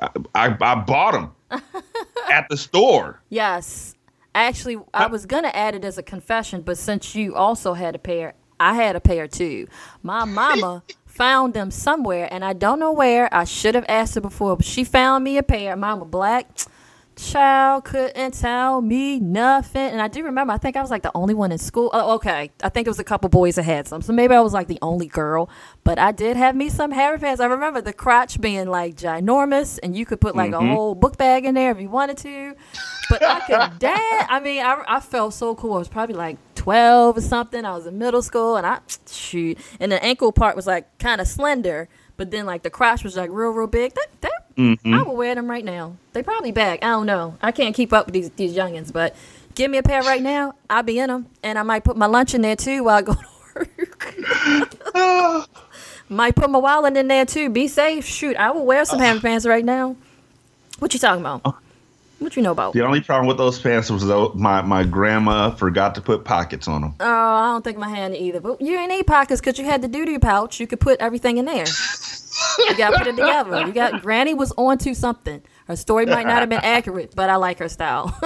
[0.00, 1.32] I, I, I bought them
[2.30, 3.20] at the store.
[3.30, 3.94] Yes.
[4.34, 7.94] Actually, I was going to add it as a confession, but since you also had
[7.94, 9.68] a pair, I had a pair too.
[10.02, 13.28] My mama found them somewhere, and I don't know where.
[13.34, 15.76] I should have asked her before, but she found me a pair.
[15.76, 16.46] Mama black.
[17.16, 19.82] Child couldn't tell me nothing.
[19.82, 21.90] And I do remember, I think I was like the only one in school.
[21.92, 22.50] Oh, okay.
[22.62, 24.00] I think it was a couple boys that had some.
[24.02, 25.50] So maybe I was like the only girl.
[25.84, 27.40] But I did have me some Harry pants.
[27.40, 30.72] I remember the crotch being like ginormous, and you could put like a mm-hmm.
[30.72, 32.54] whole book bag in there if you wanted to.
[33.10, 34.26] But I could dance.
[34.28, 35.74] I mean, I, I felt so cool.
[35.74, 37.64] I was probably like 12 or something.
[37.64, 38.78] I was in middle school, and I,
[39.10, 39.58] shoot.
[39.80, 41.88] And the ankle part was like kind of slender.
[42.16, 43.94] But then, like the crotch was like real, real big.
[43.94, 44.94] That, that Mm-hmm.
[44.94, 45.96] I would wear them right now.
[46.12, 46.82] They probably back.
[46.82, 47.36] I don't know.
[47.42, 49.14] I can't keep up with these these youngins, but
[49.54, 50.54] give me a pair right now.
[50.68, 53.02] I'll be in them, and I might put my lunch in there too while I
[53.02, 53.26] go to
[54.94, 55.48] work.
[56.08, 57.48] might put my wallet in there too.
[57.50, 58.04] Be safe.
[58.04, 59.04] Shoot, I will wear some uh.
[59.04, 59.96] hammer pants right now.
[60.78, 61.42] What you talking about?
[61.44, 61.52] Uh.
[62.22, 62.72] What you know about?
[62.72, 66.68] The only problem with those pants was though my my grandma forgot to put pockets
[66.68, 66.94] on them.
[67.00, 68.40] Oh, I don't think my hand either.
[68.40, 70.60] But you ain't need pockets because you had the doo pouch.
[70.60, 71.66] You could put everything in there.
[72.58, 73.66] You got to put it together.
[73.66, 75.42] You got Granny was onto something.
[75.66, 78.18] Her story might not have been accurate, but I like her style.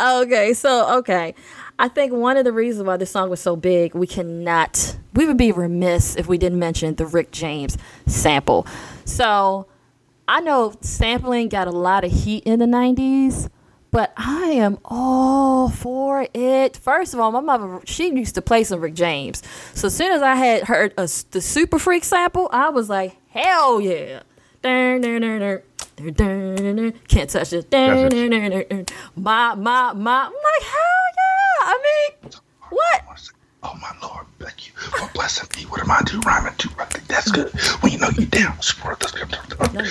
[0.00, 1.34] okay, so okay.
[1.78, 5.26] I think one of the reasons why this song was so big, we cannot, we
[5.26, 7.76] would be remiss if we didn't mention the Rick James
[8.06, 8.66] sample.
[9.04, 9.66] So
[10.28, 13.48] I know sampling got a lot of heat in the 90s,
[13.94, 16.76] but I am all for it.
[16.76, 19.40] First of all, my mother, she used to play some Rick James.
[19.74, 23.16] So as soon as I had heard a, the Super Freak sample, I was like,
[23.30, 24.24] hell yeah.
[24.62, 25.62] Dun, dun, dun, dun.
[25.94, 26.92] Dun, dun, dun, dun.
[27.06, 27.70] Can't touch it.
[27.70, 28.86] Dun, dun, dun, dun, dun.
[29.14, 30.24] My, my, my.
[30.24, 31.62] I'm like, hell yeah.
[31.62, 32.32] I mean,
[32.70, 33.30] what?
[33.62, 36.68] Oh my lord, thank you for blessing me with a mind to rhyme and to
[36.70, 36.90] right.
[37.06, 37.48] That's good.
[37.80, 38.58] When you know you down,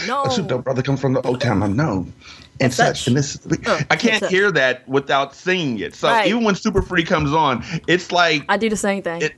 [0.08, 0.26] No.
[0.26, 0.58] no.
[0.60, 2.14] brother comes from the Oaktown unknown.
[2.60, 3.08] And such.
[3.08, 5.96] and this, Oh, I can't hear that without singing it.
[5.96, 6.28] So Right.
[6.28, 9.22] even when Super Freak comes on, it's like I do the same thing.
[9.24, 9.34] it,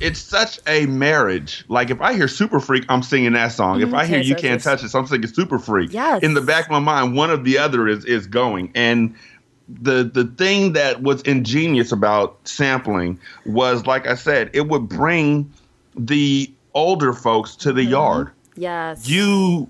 [0.00, 1.64] it's such a marriage.
[1.68, 3.80] Like if I hear Super Freak, I'm singing that song.
[3.82, 5.92] If Mhm, I hear You Can't Touch It, I'm singing Super Freak.
[5.92, 6.22] Yes.
[6.22, 8.70] In the back of my mind, one of the other is is going.
[8.74, 9.14] And
[9.68, 15.52] the the thing that was ingenious about sampling was, like I said, it would bring
[15.96, 17.90] the older folks to the Mm-hmm.
[17.90, 18.30] yard.
[18.56, 19.08] yes.
[19.08, 19.68] You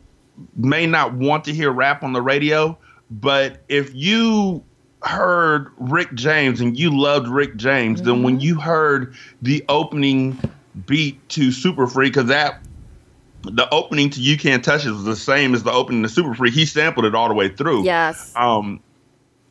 [0.57, 2.77] may not want to hear rap on the radio,
[3.11, 4.63] but if you
[5.03, 8.23] heard Rick James and you loved Rick James, then Mm-hmm.
[8.25, 10.39] when you heard the opening
[10.87, 12.61] beat to Super Freak, because that
[13.43, 16.35] the opening to You Can't Touch It was the same as the opening to Super
[16.35, 16.53] Freak.
[16.55, 17.85] He sampled it all the way through.
[17.85, 18.33] Yes.
[18.35, 18.81] Um,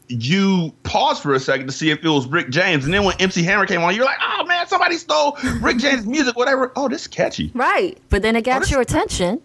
[0.07, 3.15] you paused for a second to see if it was Rick James, and then when
[3.19, 6.87] MC Hammer came on, you're like, "Oh man, somebody stole Rick James' music, whatever." Oh,
[6.89, 7.51] this is catchy.
[7.55, 7.97] Right.
[8.09, 9.41] But then it got this- your attention.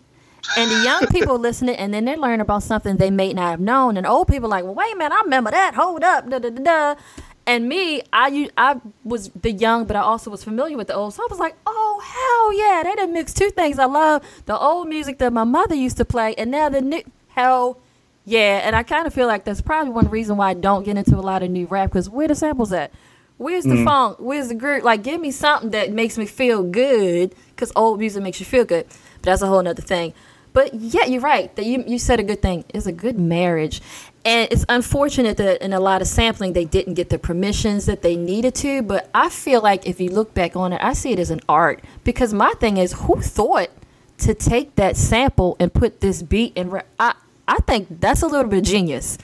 [0.57, 3.61] And the young people listening, and then they learn about something they may not have
[3.61, 3.97] known.
[3.97, 5.75] And old people like, well, wait a minute, I remember that.
[5.75, 7.01] Hold up, da da da da.
[7.47, 11.15] And me, I I was the young, but I also was familiar with the old.
[11.15, 13.79] So I was like, oh hell yeah, they done mixed two things.
[13.79, 17.03] I love the old music that my mother used to play, and now the new
[17.29, 17.79] hell
[18.25, 18.61] yeah.
[18.65, 21.17] And I kind of feel like that's probably one reason why I don't get into
[21.17, 22.93] a lot of new rap because where the samples at?
[23.39, 23.85] Where's the mm.
[23.85, 24.19] funk?
[24.21, 24.85] Where's the groove?
[24.85, 28.67] Like, give me something that makes me feel good because old music makes you feel
[28.67, 28.87] good.
[28.87, 30.13] But that's a whole nother thing.
[30.53, 31.55] But yeah, you're right.
[31.57, 32.65] That you you said a good thing.
[32.71, 33.81] It's a good marriage,
[34.25, 38.03] and it's unfortunate that in a lot of sampling they didn't get the permissions that
[38.03, 38.83] they needed to.
[38.83, 41.41] But I feel like if you look back on it, I see it as an
[41.49, 43.71] art because my thing is who thought
[44.19, 47.15] to take that sample and put this beat and ra- I
[47.47, 49.19] I think that's a little bit genius.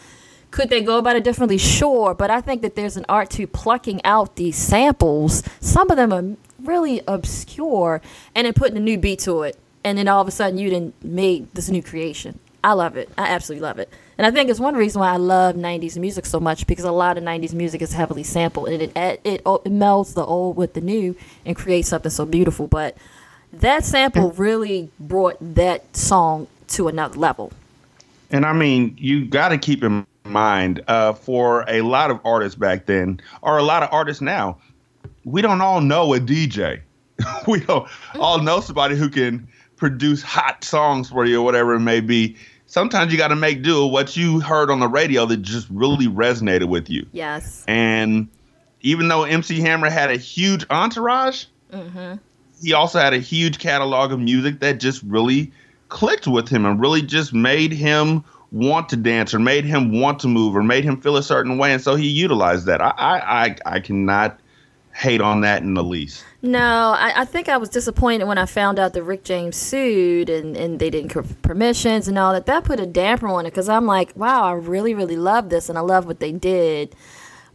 [0.50, 1.58] Could they go about it differently?
[1.58, 5.42] Sure, but I think that there's an art to plucking out these samples.
[5.60, 8.00] Some of them are really obscure,
[8.34, 10.68] and then putting a new beat to it, and then all of a sudden you
[10.68, 12.40] didn't made this new creation.
[12.64, 13.08] I love it.
[13.16, 16.26] I absolutely love it, and I think it's one reason why I love '90s music
[16.26, 19.40] so much because a lot of '90s music is heavily sampled, and it it, it,
[19.42, 21.14] it melds the old with the new
[21.44, 22.66] and creates something so beautiful.
[22.66, 22.96] But
[23.52, 27.52] that sample really brought that song to another level.
[28.32, 32.58] And I mean, you got to keep in mind uh, for a lot of artists
[32.58, 34.58] back then, or a lot of artists now,
[35.24, 36.80] we don't all know a DJ.
[37.46, 39.46] we don't all know somebody who can
[39.76, 42.36] produce hot songs for you or whatever it may be.
[42.66, 45.68] Sometimes you got to make do with what you heard on the radio that just
[45.70, 47.06] really resonated with you.
[47.12, 47.64] Yes.
[47.68, 48.28] And
[48.80, 52.16] even though MC Hammer had a huge entourage, mm-hmm.
[52.62, 55.52] he also had a huge catalog of music that just really
[55.88, 60.18] clicked with him and really just made him want to dance or made him want
[60.20, 61.72] to move or made him feel a certain way.
[61.72, 62.80] And so he utilized that.
[62.80, 64.40] I I I, I cannot
[64.96, 66.24] hate on that in the least.
[66.40, 70.30] No, I, I think I was disappointed when I found out that Rick James sued
[70.30, 72.46] and, and they didn't give permissions and all that.
[72.46, 75.68] That put a damper on it because I'm like, wow, I really, really love this
[75.68, 76.94] and I love what they did.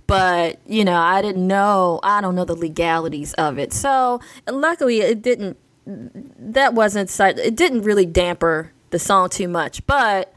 [0.05, 3.73] But, you know, I didn't know, I don't know the legalities of it.
[3.73, 4.19] So,
[4.49, 9.85] luckily, it didn't, that wasn't, it didn't really damper the song too much.
[9.87, 10.33] But,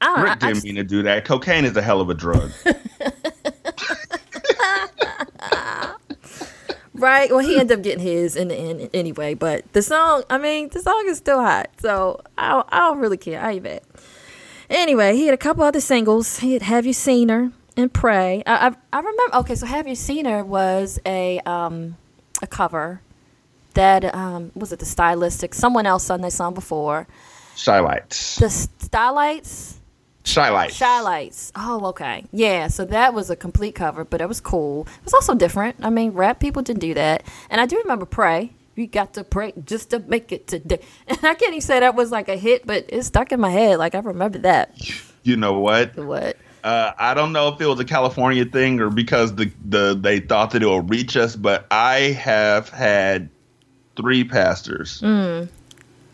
[0.00, 0.48] I don't Rick know.
[0.48, 1.24] I- didn't mean to do that.
[1.24, 2.50] Cocaine is a hell of a drug.
[6.98, 7.30] Right.
[7.30, 9.34] Well, he ended up getting his in the end anyway.
[9.34, 11.70] But the song, I mean, the song is still hot.
[11.80, 13.40] So I don't, I don't really care.
[13.40, 13.82] I ain't mad.
[14.68, 16.40] Anyway, he had a couple other singles.
[16.40, 18.42] He had Have You Seen Her and Pray.
[18.46, 19.36] I, I, I remember.
[19.36, 21.96] Okay, so Have You Seen Her was a um
[22.42, 23.00] a cover
[23.74, 27.06] that um was it the stylistic someone else sung that song before
[27.62, 28.36] Chi-Lites.
[28.36, 29.80] the stylights
[30.26, 30.74] Chi-Lites.
[30.74, 31.52] Shy Lights.
[31.54, 32.24] Oh, okay.
[32.32, 34.82] Yeah, so that was a complete cover, but it was cool.
[34.98, 35.76] It was also different.
[35.82, 37.22] I mean, rap people didn't do that.
[37.48, 38.52] And I do remember Pray.
[38.74, 40.80] You got to pray just to make it today.
[41.08, 43.48] And I can't even say that was like a hit, but it stuck in my
[43.50, 43.78] head.
[43.78, 44.78] Like, I remember that.
[45.22, 45.96] You know what?
[45.96, 46.36] What?
[46.62, 50.20] Uh, I don't know if it was a California thing or because the, the they
[50.20, 53.30] thought that it would reach us, but I have had
[53.96, 55.00] three pastors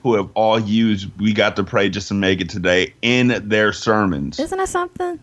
[0.03, 3.73] who have all used "We Got to Pray Just to Make It Today" in their
[3.73, 5.21] sermons Isn't that something?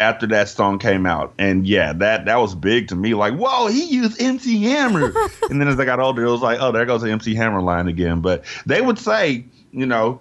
[0.00, 3.12] after that song came out, and yeah, that that was big to me.
[3.12, 5.12] Like, whoa, he used MC Hammer,
[5.50, 7.60] and then as I got older, it was like, oh, there goes the MC Hammer
[7.60, 8.22] line again.
[8.22, 10.20] But they would say, you know,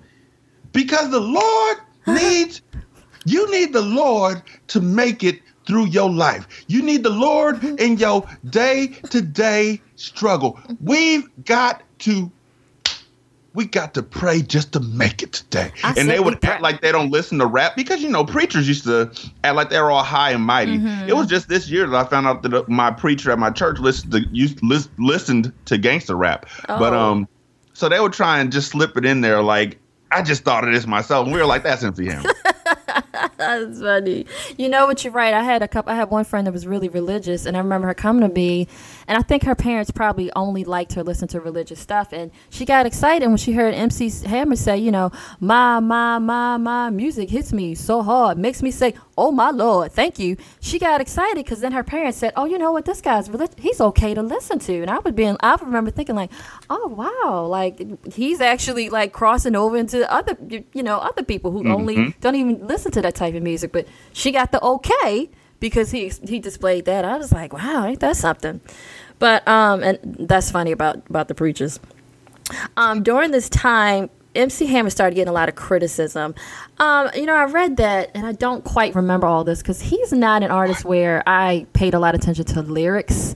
[0.74, 2.62] because the Lord needs
[3.26, 6.48] you need the Lord to make it through your life.
[6.68, 7.78] You need the Lord mm-hmm.
[7.78, 10.60] in your day to day struggle.
[10.82, 12.32] We've got to.
[13.54, 15.72] We got to pray just to make it today.
[15.84, 18.68] I and they would act like they don't listen to rap because, you know, preachers
[18.68, 19.12] used to
[19.44, 20.78] act like they were all high and mighty.
[20.78, 21.10] Mm-hmm.
[21.10, 23.50] It was just this year that I found out that uh, my preacher at my
[23.50, 24.60] church listened to, used,
[25.00, 26.46] listened to gangster rap.
[26.68, 27.00] But, Oh.
[27.00, 27.28] um,
[27.74, 29.80] so they would try and just slip it in there like,
[30.12, 31.26] I just thought of this myself.
[31.26, 32.30] And we were like, that's MC Hammer.
[33.38, 34.26] That's funny.
[34.58, 35.04] You know what?
[35.04, 35.34] You're right.
[35.34, 35.92] I had a couple.
[35.92, 38.68] I had one friend that was really religious, and I remember her coming to me,
[39.10, 42.64] and I think her parents probably only liked her listen to religious stuff, and she
[42.64, 47.32] got excited when she heard MC Hammer say, you know, my my my my music
[47.32, 50.38] hits me so hard, makes me say, oh my lord, thank you.
[50.62, 52.86] She got excited because then her parents said, oh, you know what?
[52.86, 53.56] This guy's religious.
[53.58, 55.24] He's okay to listen to, and I would be.
[55.24, 56.32] In, I remember thinking like,
[56.70, 61.50] oh wow, like he's actually like crossing over into other, you you know, other people
[61.50, 62.20] who only mm-hmm.
[62.22, 63.72] don't even listen to that type of music.
[63.72, 67.06] But she got the okay because he he displayed that.
[67.06, 68.62] I was like, wow, ain't that something?
[69.20, 71.80] But um, and that's funny about about the preachers.
[72.78, 76.34] Um, during this time, MC Hammer started getting a lot of criticism.
[76.80, 80.12] Um, you know, I read that, and I don't quite remember all this because he's
[80.12, 83.36] not an artist where I paid a lot of attention to lyrics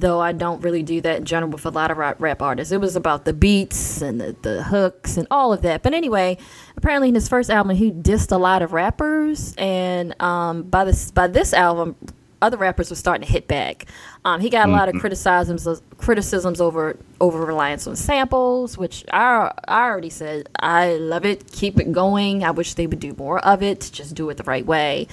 [0.00, 2.72] though I don't really do that in general with a lot of rap, artists.
[2.72, 5.82] It was about the beats and the, the hooks and all of that.
[5.82, 6.38] But anyway,
[6.76, 11.10] apparently in his first album he dissed a lot of rappers, and um, by this
[11.10, 11.96] by this album,
[12.44, 13.86] other rappers were starting to hit back.
[14.24, 15.66] Um, he got a lot of criticisms
[15.98, 21.50] criticisms over over reliance on samples, which I I already said I love it.
[21.52, 22.44] Keep it going.
[22.44, 23.90] I wish they would do more of it.
[23.92, 25.08] Just do it the right way.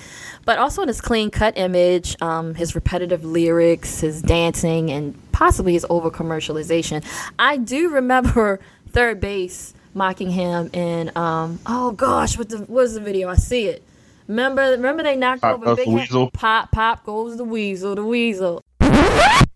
[0.45, 5.73] But also in his clean cut image, um, his repetitive lyrics, his dancing, and possibly
[5.73, 7.05] his over commercialization.
[7.39, 8.59] I do remember
[8.91, 13.29] 3rd Bass mocking him in um, oh gosh, what the what was the video?
[13.29, 13.83] I see it.
[14.27, 16.31] Remember, remember they knocked Pop over goes Big the Hat- Weasel.
[16.31, 18.61] Pop, pop goes the weasel, the weasel.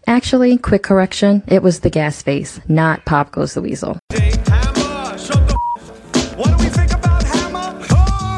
[0.07, 1.41] Actually, quick correction.
[1.47, 3.97] It was the gas face, not Pop Goes the Weasel.
[4.11, 4.23] Hammer,
[5.17, 5.55] the
[6.13, 7.87] f- What do we think about Hammer?
[7.91, 8.35] Oh!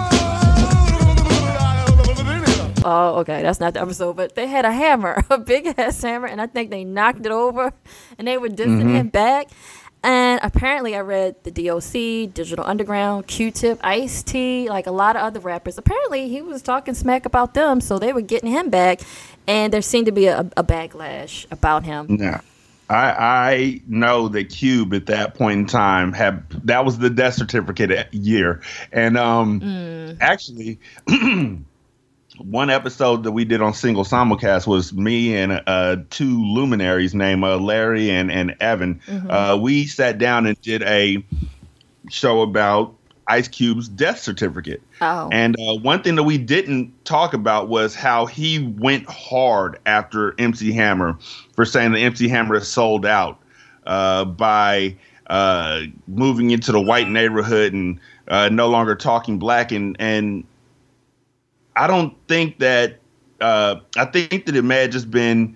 [2.86, 6.28] Oh, okay, that's not the episode, but they had a hammer, a big ass hammer,
[6.28, 7.74] and I think they knocked it over,
[8.18, 8.96] and they were dissing mm-hmm.
[8.96, 9.50] him back.
[10.08, 15.22] And apparently, I read the DOC, Digital Underground, Q-Tip, Ice T, like a lot of
[15.22, 15.78] other rappers.
[15.78, 19.02] Apparently, he was talking smack about them, so they were getting him back,
[19.48, 22.08] and there seemed to be a, a backlash about him.
[22.22, 22.40] Yeah.
[22.90, 27.34] I I know that Cube at that point in time had that was the death
[27.34, 28.62] certificate year,
[28.94, 30.80] and um actually
[32.40, 37.44] one episode that we did on single simulcast was me and uh two luminaries named
[37.44, 39.02] uh, Larry and and Evan.
[39.30, 41.24] Uh, we sat down and did a
[42.10, 42.94] show about
[43.28, 44.82] Ice Cube's death certificate.
[45.02, 45.30] Oh.
[45.32, 50.34] And uh, one thing that we didn't talk about was how he went hard after
[50.40, 51.18] MC Hammer
[51.54, 53.40] for saying that MC Hammer is sold out.
[53.88, 54.96] uh, by
[55.28, 59.72] uh, moving into the white neighborhood and uh, no longer talking black.
[59.72, 60.44] And and
[61.78, 63.00] I don't think that
[63.40, 65.56] uh, I think that it may have just been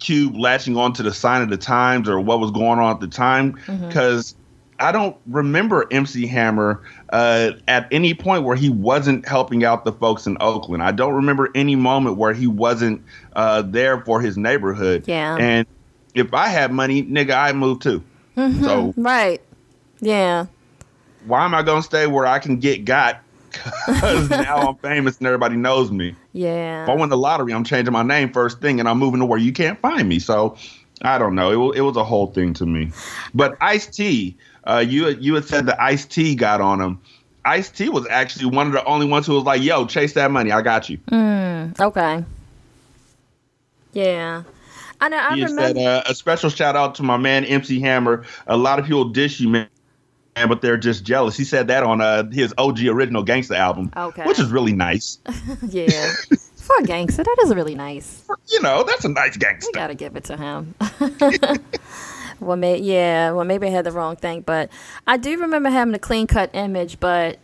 [0.00, 3.06] Cube latching onto the sign of the times or what was going on at the
[3.06, 4.34] time because
[4.78, 9.92] I don't remember MC Hammer uh, at any point where he wasn't helping out the
[9.92, 10.82] folks in Oakland.
[10.82, 13.02] I don't remember any moment where he wasn't
[13.34, 15.04] uh, there for his neighborhood.
[15.06, 15.36] Yeah.
[15.38, 15.66] And
[16.14, 18.02] if I had money, nigga, I'd move too.
[18.36, 19.40] So Right.
[20.00, 20.46] Yeah.
[21.24, 23.22] why am I gonna stay where I can get got?
[23.86, 26.14] Because now I'm famous and everybody knows me.
[26.32, 26.82] Yeah.
[26.82, 29.26] If I win the lottery, I'm changing my name first thing, and I'm moving to
[29.26, 30.18] where you can't find me.
[30.18, 30.54] So
[31.00, 31.70] I don't know.
[31.72, 32.92] It, it was a whole thing to me.
[33.34, 37.00] But Ice T, uh, you you had said that Ice T got on him.
[37.46, 40.30] Ice T was actually one of the only ones who was like, "Yo, chase that
[40.30, 40.52] money.
[40.52, 40.98] I got you."
[41.80, 42.22] Okay.
[43.92, 44.42] Yeah.
[45.00, 45.18] I know.
[45.18, 45.62] I He remember.
[45.62, 48.24] said uh, a special shout out to my man MC Hammer.
[48.46, 49.68] A lot of people dish you, man,
[50.44, 51.36] but they're just jealous.
[51.36, 54.24] He said that on uh, his OG original Gangsta album, Okay.
[54.24, 55.18] which is really nice.
[55.66, 56.12] yeah.
[56.56, 58.24] For a gangster, that is really nice.
[58.48, 59.70] You know, that's a nice gangster.
[59.72, 59.80] We gangster.
[59.80, 60.74] gotta give it to him.
[62.40, 63.30] well, may, yeah.
[63.30, 64.70] Well, maybe I had the wrong thing, but
[65.06, 67.38] I do remember having a clean cut image, but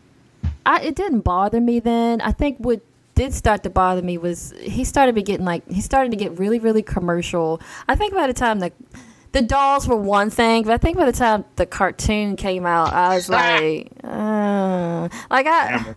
[0.66, 2.20] I, it didn't bother me then.
[2.20, 2.80] I think what
[3.14, 6.38] did start to bother me was he started to getting like he started to get
[6.38, 7.60] really, really commercial.
[7.88, 8.72] I think by the time the
[9.32, 12.92] the dolls were one thing, but I think by the time the cartoon came out,
[12.92, 15.96] I was like, uh, like I, I kind of,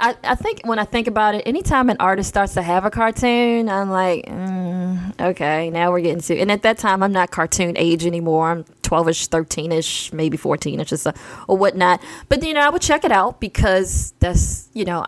[0.00, 2.90] I, I think when I think about it, anytime an artist starts to have a
[2.90, 6.38] cartoon, I'm like, mm, okay, now we're getting to.
[6.38, 8.50] And at that time, I'm not cartoon age anymore.
[8.50, 11.12] I'm 12ish, 13ish, maybe 14ish, or, so,
[11.48, 12.02] or whatnot.
[12.28, 15.06] But you know, I would check it out because that's you know.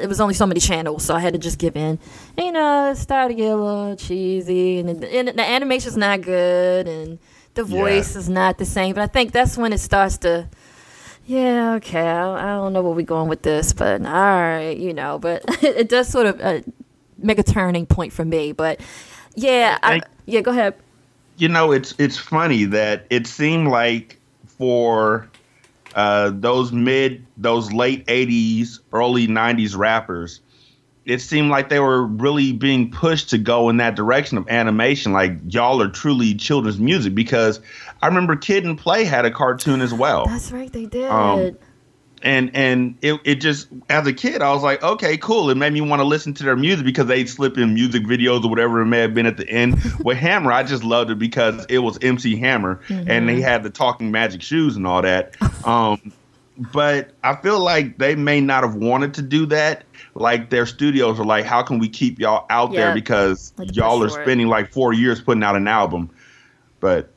[0.00, 1.98] It was only so many channels, so I had to just give in.
[2.36, 5.96] And, you know, it started to get a little cheesy, and the, and the animation's
[5.96, 7.18] not good, and
[7.54, 8.94] the voice is not the same.
[8.94, 10.48] But I think that's when it starts to
[11.24, 12.00] yeah, okay.
[12.00, 15.18] I, I don't know where we're going with this, but all right, you know.
[15.18, 16.60] But it, does sort of uh,
[17.18, 18.52] make a turning point for me.
[18.52, 18.80] But
[19.34, 20.40] yeah, I, Thank- yeah.
[20.40, 20.74] Go ahead.
[21.36, 24.18] you know, it's it's funny that it seemed like
[24.58, 25.28] for
[25.94, 30.40] uh, those mid, those late '80s, early '90s rappers,
[31.04, 35.12] it seemed like they were really being pushed to go in that direction of animation.
[35.12, 37.60] Like y'all are truly children's music because
[38.00, 41.10] I remember Kid and Play had a cartoon as well That's right, they did.
[41.10, 41.56] Um,
[42.24, 45.50] and and it, it just as a kid I was like okay cool.
[45.50, 48.44] It made me want to listen to their music because they'd slip in music videos
[48.44, 49.76] or whatever it may have been at the end.
[50.04, 53.70] With Hammer I just loved it because it was MC Hammer and they had the
[53.70, 55.34] talking magic shoes and all that.
[55.66, 56.12] Um
[56.72, 59.84] but I feel like they may not have wanted to do that.
[60.14, 62.86] Like their studios are like how can we keep y'all out Yeah.
[62.86, 64.10] there because y'all are it.
[64.10, 66.10] spending like 4 years putting out an album.
[66.80, 67.10] But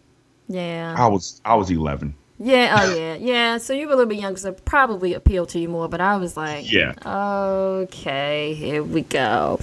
[0.47, 0.95] yeah.
[0.97, 2.77] I was I was 11 Yeah.
[2.81, 3.15] Oh, yeah.
[3.15, 3.57] Yeah.
[3.59, 5.87] So you were a little bit younger, so it probably appealed to you more.
[5.87, 6.93] But I was like, Yeah.
[7.05, 9.59] Okay, here we go.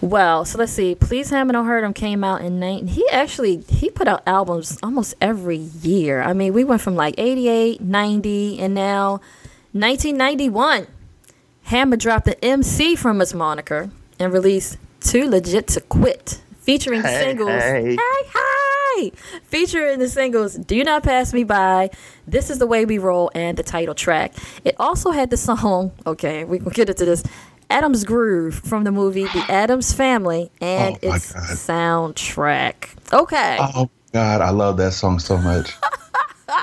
[0.00, 0.94] Well, so let's see.
[0.94, 2.86] Please Haven't Heard Him came out in 19.
[2.86, 6.22] He actually he put out albums almost every year.
[6.22, 9.20] I mean, we went from like 88, 90, and now
[9.72, 10.86] 1991.
[11.64, 13.90] Hammer dropped the MC from his moniker
[14.20, 17.50] and released Too Legit to Quit, featuring Hey, singles.
[17.50, 17.96] hey.
[17.96, 17.96] Hey,
[18.32, 18.77] hey!
[19.44, 21.90] Featuring the singles Do Not Pass Me By,
[22.26, 24.34] This Is the Way We Roll, and the title track.
[24.64, 27.22] It also had the song, okay, we can get into this,
[27.70, 31.42] Addams Groove from the movie The Addams Family and Oh, its God.
[32.14, 33.12] soundtrack.
[33.12, 33.58] Okay.
[33.60, 35.70] Oh God, I love that song so much.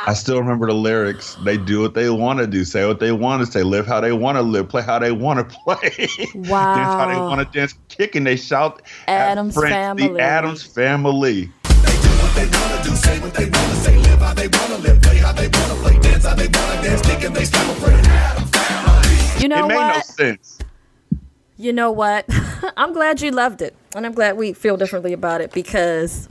[0.07, 1.37] I still remember the lyrics.
[1.45, 4.01] They do what they want to do, say what they want to say, live how
[4.01, 7.57] they want to live, play how they want to play, dance how they want to
[7.59, 8.81] dance, kick and they shout.
[9.07, 10.07] Addams friends, Family.
[10.07, 11.51] The Addams Family.
[12.35, 15.31] They wanna do, say what they wanna say, live how they wanna live, play how
[15.31, 17.95] they wanna play, dance how they wanna dance, kick and they stammer, pray.
[19.41, 20.05] You know it made no what?
[20.05, 20.59] sense.
[21.57, 22.25] You know what?
[22.77, 23.75] I'm glad you loved it.
[23.95, 26.27] And I'm glad we feel differently about it because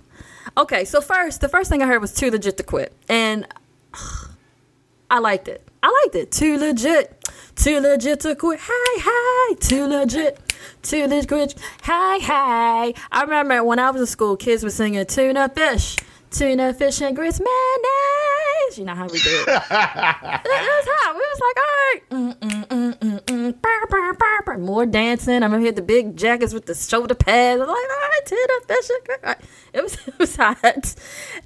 [0.57, 2.93] Okay, so first the first thing I heard was too legit to quit.
[3.09, 3.47] And
[5.11, 5.67] I liked it.
[5.83, 6.31] I liked it.
[6.31, 7.29] Too legit.
[7.57, 8.61] Too legit to quit.
[8.63, 9.55] Hi, hi.
[9.61, 10.39] Too legit.
[10.83, 11.29] Too legit.
[11.29, 11.55] quit.
[11.83, 12.95] Hi, hi.
[13.11, 15.97] I remember when I was in school, kids were singing tuna fish.
[16.31, 18.79] Tuna fish and grits mayonnaise.
[18.79, 19.47] You know how we do it.
[19.69, 21.15] That was hot.
[21.15, 22.03] We was like, all right.
[22.11, 23.62] Mm, mm, mm.
[23.62, 24.59] Brr, brr, brr, brr.
[24.59, 25.35] More dancing.
[25.35, 27.61] I remember hit the big jackets with the shoulder pads.
[27.61, 29.23] I was like, all right, tuna fish and grits.
[29.23, 29.37] Right.
[29.75, 30.95] It was, it was hot.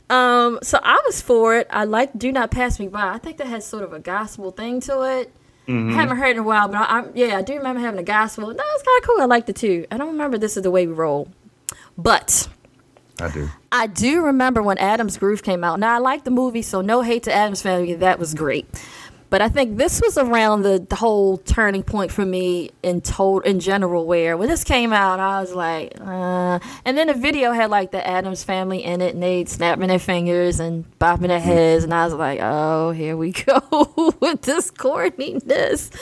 [0.08, 1.66] Um, so I was for it.
[1.70, 3.12] I like Do Not Pass Me By.
[3.12, 5.34] I think that has sort of a gospel thing to it.
[5.68, 8.00] I haven't heard it in a while, but I, I, yeah, I do remember having
[8.00, 8.46] a gospel.
[8.46, 9.20] That was kind of cool.
[9.20, 9.86] I liked it too.
[9.90, 11.28] I don't remember This Is the Way We Roll.
[11.98, 12.48] But
[13.20, 13.50] I do.
[13.70, 15.78] I do remember when Addams Groove came out.
[15.78, 17.94] Now I like the movie, so no hate to Addams Family.
[17.94, 18.66] That was great.
[19.30, 23.40] But I think this was around the, the whole turning point for me in total
[23.40, 24.06] in general.
[24.06, 26.58] Where when this came out, I was like, uh.
[26.84, 29.98] and then the video had like the Addams Family in it, and they snapping their
[29.98, 34.70] fingers and bopping their heads, and I was like, oh, here we go with this
[34.70, 35.92] corniness.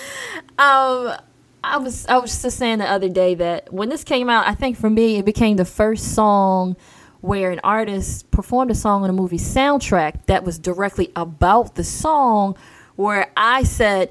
[0.58, 1.16] Um,
[1.64, 4.54] I was I was just saying the other day that when this came out, I
[4.54, 6.76] think for me it became the first song
[7.22, 11.82] where an artist performed a song on a movie soundtrack that was directly about the
[11.82, 12.56] song
[12.96, 14.10] where I said,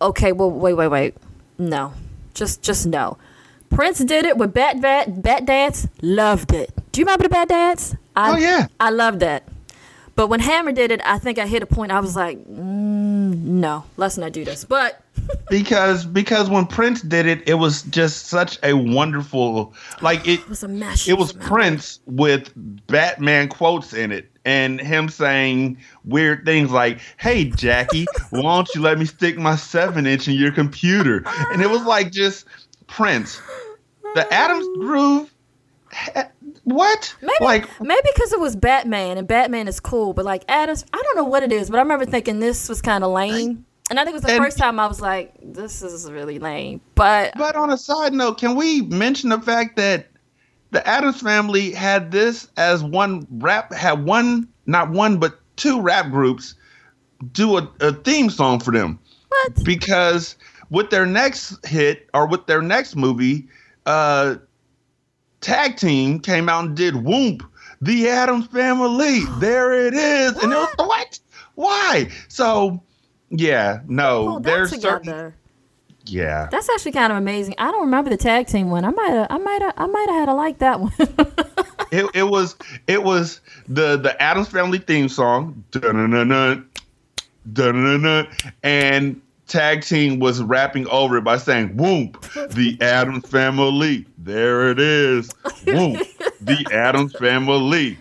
[0.00, 1.14] "Okay, well wait, wait, wait.
[1.58, 1.92] No.
[2.34, 3.16] Just just no."
[3.70, 6.72] Prince did it with Bat Bat Bat Dance, loved it.
[6.92, 7.96] Do you remember the Bat Dance?
[8.14, 8.66] I, Oh, yeah.
[8.78, 9.48] I loved that.
[10.16, 11.90] But when Hammer did it, I think I hit a point.
[11.90, 15.00] I was like, mm, "No, let's not do this." But
[15.50, 20.38] because because when Prince did it, it was just such a wonderful like it.
[20.40, 21.08] it was a mess.
[21.08, 22.52] It was Prince with
[22.86, 28.80] Batman quotes in it, and him saying weird things like, "Hey Jackie, why don't you
[28.80, 32.46] let me stick my seven inch in your computer?" And it was like just
[32.86, 33.40] Prince.
[34.14, 35.30] The Addams Groove.
[36.14, 36.24] Eh,
[36.64, 37.14] what?
[37.20, 41.00] Maybe, like maybe because it was Batman and Batman is cool, but like Addams, I
[41.02, 44.00] don't know what it is, but I remember thinking this was kind of lame, and
[44.00, 46.80] I think it was the And- first time I was like, "This is really lame."
[46.94, 50.06] But But on a side note, can we mention the fact that
[50.74, 56.10] the Addams family had this as one rap had one not one but two rap
[56.10, 56.54] groups
[57.32, 58.98] do a, a theme song for them
[59.28, 59.64] what?
[59.64, 60.36] because
[60.70, 63.46] with their next hit or with their next movie,
[63.86, 64.36] uh,
[65.40, 67.42] tag team came out and did Whoomp,
[67.80, 69.20] the Addams family.
[69.38, 71.18] There it is, and it was what?
[71.54, 72.10] Why?
[72.28, 72.82] So.
[73.30, 74.38] Yeah, no.
[74.38, 75.04] There's together.
[75.04, 75.34] certain
[76.06, 76.48] yeah.
[76.50, 77.54] That's actually kind of amazing.
[77.58, 78.84] I don't remember the tag team one.
[78.84, 80.92] I might have, I might have, I might have had to like that one.
[81.94, 82.56] It, it was
[82.88, 86.68] it was the the Addams Family theme song, dun-dun-dun-dun,
[87.52, 88.26] dun-dun-dun-dun,
[88.64, 94.80] and tag team was rapping over it by saying "Whoop, the Addams Family." There it
[94.80, 95.30] is,
[95.66, 96.04] Whoop,
[96.40, 97.96] the Addams Family.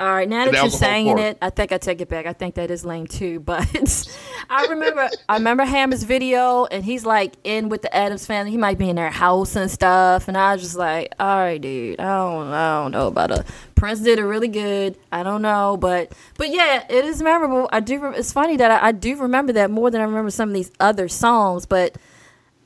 [0.00, 1.32] All right, now that, you're saying chorus.
[1.32, 2.26] it, I think I take it back.
[2.26, 3.40] I think that is lame too.
[3.52, 4.08] But
[4.48, 8.50] I remember, I remember Hammer's video, and he's like in with the Addams family.
[8.50, 11.60] He might be in their house and stuff, and I was just like, all right,
[11.60, 14.96] dude, I don't, I don't know about a Prince did it really good.
[15.10, 17.68] I don't know, but but yeah, it is memorable.
[17.72, 18.12] I do.
[18.12, 20.72] It's funny that I, I do remember that more than I remember some of these
[20.80, 21.96] other songs, but.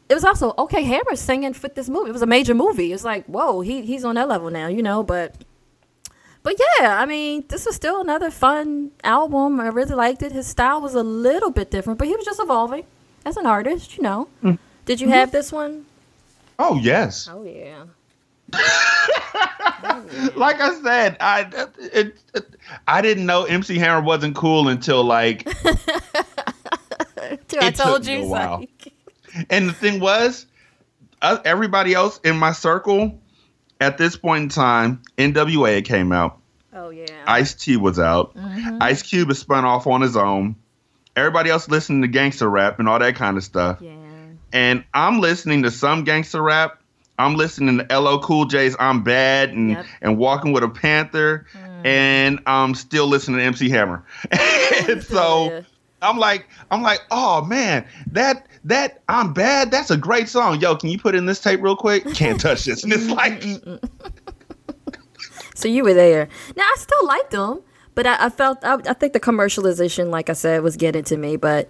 [0.08, 0.84] It was also okay.
[0.84, 2.10] Hammer singing for this movie.
[2.10, 2.92] It was a major movie.
[2.92, 5.02] It's like, whoa, he he's on that level now, you know.
[5.02, 5.34] But
[6.46, 9.58] but yeah, I mean, this was still another fun album.
[9.58, 10.30] I really liked it.
[10.30, 12.84] His style was a little bit different, but he was just evolving
[13.24, 14.28] as an artist, you know.
[14.84, 15.86] Did you have this one?
[16.58, 17.84] Oh yes, Oh yeah.
[20.36, 22.46] like I said, I it, it,
[22.86, 25.44] I didn't know MC Hammer wasn't cool until like
[27.48, 28.22] Dude, I It took told me you.
[28.22, 28.60] a while.
[28.60, 28.92] like-
[29.50, 30.46] And the thing was,
[31.22, 33.18] uh, everybody else in my circle
[33.80, 36.38] at this point in time, NWA came out.
[36.72, 37.06] oh yeah.
[37.26, 38.34] Ice T was out.
[38.34, 38.78] Mm-hmm.
[38.80, 40.56] Ice Cube is spun off on his own.
[41.16, 43.78] Everybody else listening to gangster rap and all that kind of stuff.
[43.80, 43.92] yeah.
[44.52, 46.80] And I'm listening to some gangster rap.
[47.18, 49.86] I'm listening to LL Cool J's I'm Bad and, Yep.
[50.02, 51.46] and Walking with a Panther.
[51.54, 51.86] Mm.
[51.86, 54.04] And I'm still listening to MC Hammer.
[54.88, 55.64] and so.
[56.02, 59.70] I'm like, I'm like, oh man, that that I'm bad.
[59.70, 60.60] That's a great song.
[60.60, 62.04] Yo, can you put in this tape real quick?
[62.14, 62.84] Can't touch this.
[62.84, 63.42] And it's like,
[65.56, 66.28] So you were there.
[66.54, 67.62] Now I still liked them,
[67.94, 71.16] but I, I felt I, I think the commercialization, like I said, was getting to
[71.16, 71.36] me.
[71.36, 71.68] But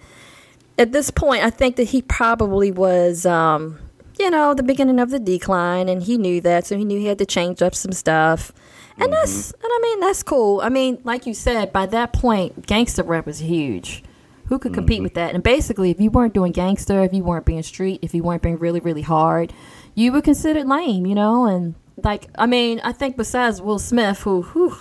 [0.76, 3.78] at this point, I think that he probably was, um,
[4.18, 7.06] you know, the beginning of the decline, and he knew that, so he knew he
[7.06, 8.52] had to change up some stuff.
[8.98, 10.62] And that's, and I mean, that's cool.
[10.62, 14.02] I mean, like you said, by that point, gangster rap was huge.
[14.46, 15.04] Who could compete mm-hmm.
[15.04, 15.34] with that?
[15.34, 18.42] And basically, if you weren't doing gangster, if you weren't being street, if you weren't
[18.42, 19.52] being really, really hard,
[19.94, 21.46] you were considered lame, you know.
[21.46, 24.76] And like, I mean, I think besides Will Smith, who, whew,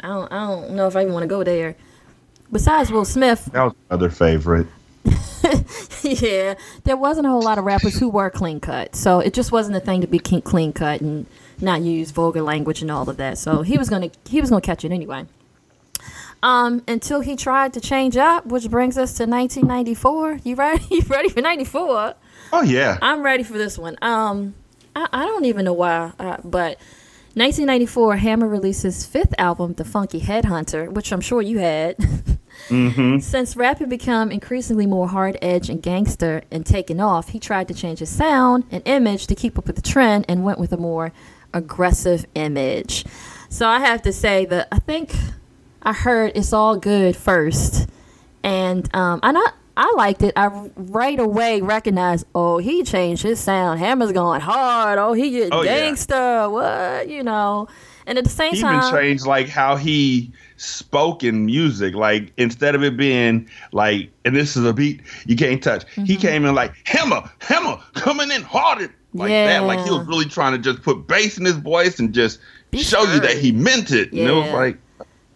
[0.00, 1.76] I don't, I don't know if I even want to go there.
[2.50, 4.66] Besides Will Smith, that was another favorite.
[6.02, 6.54] yeah,
[6.84, 9.76] there wasn't a whole lot of rappers who were clean cut, so it just wasn't
[9.76, 11.26] a thing to be clean cut and
[11.60, 13.38] not use vulgar language and all of that.
[13.38, 15.26] So he was gonna he was gonna catch it anyway.
[16.44, 20.40] Um, until he tried to change up, which brings us to 1994.
[20.44, 20.84] You ready?
[20.90, 22.14] You ready for 94?
[22.52, 22.98] Oh yeah.
[23.00, 23.96] I'm ready for this one.
[24.02, 24.54] Um,
[24.94, 26.78] I, I don't even know why, uh, but
[27.32, 31.96] 1994, Hammer released his fifth album, The Funky Headhunter, which I'm sure you had.
[32.68, 37.68] Since rap had become increasingly more hard edge and gangster and taken off, he tried
[37.68, 40.72] to change his sound and image to keep up with the trend and went with
[40.72, 41.10] a more
[41.54, 43.06] aggressive image.
[43.48, 45.14] So I have to say that I think
[45.84, 47.88] I heard "It's All Good" first,
[48.42, 50.32] and um, and I I liked it.
[50.36, 53.80] I right away recognized, oh, he changed his sound.
[53.80, 54.98] Hammer's going hard.
[54.98, 55.90] Oh, he get Oh, yeah.
[55.90, 56.50] gangsta.
[56.50, 57.68] What you know?
[58.06, 61.94] And at the same time he even changed like how he spoke in music.
[61.94, 65.86] Like instead of it being like, and this is a beat you can't touch.
[65.86, 66.04] Mm-hmm.
[66.04, 69.64] He came in like hammer, hammer, coming in hard like that.
[69.64, 72.82] Like he was really trying to just put bass in his voice and just Be
[72.82, 74.12] show you that he meant it.
[74.12, 74.78] And it was like,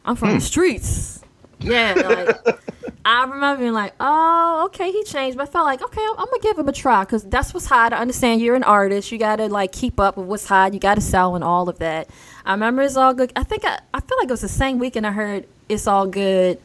[0.04, 1.22] I'm from the streets.
[1.60, 1.94] Yeah,
[2.44, 2.60] like
[3.04, 6.26] I remember being like, oh, okay, he changed, but I felt like, okay, I'm, I'm
[6.26, 7.92] gonna give him a try because that's what's hot.
[7.92, 9.10] I understand you're an artist.
[9.10, 10.74] You gotta like keep up with what's hot.
[10.74, 12.08] You gotta sell and all of that.
[12.44, 13.32] I remember it's all good.
[13.34, 16.06] I think I, I feel like it was the same weekend I heard it's all
[16.06, 16.60] good,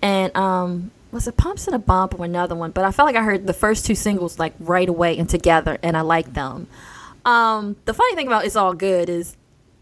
[0.00, 2.70] and um, was it Pumps and a Bump or another one?
[2.70, 5.78] But I felt like I heard the first two singles like right away and together,
[5.82, 6.66] and I liked them.
[7.24, 9.36] Um, the funny thing about it's all good is,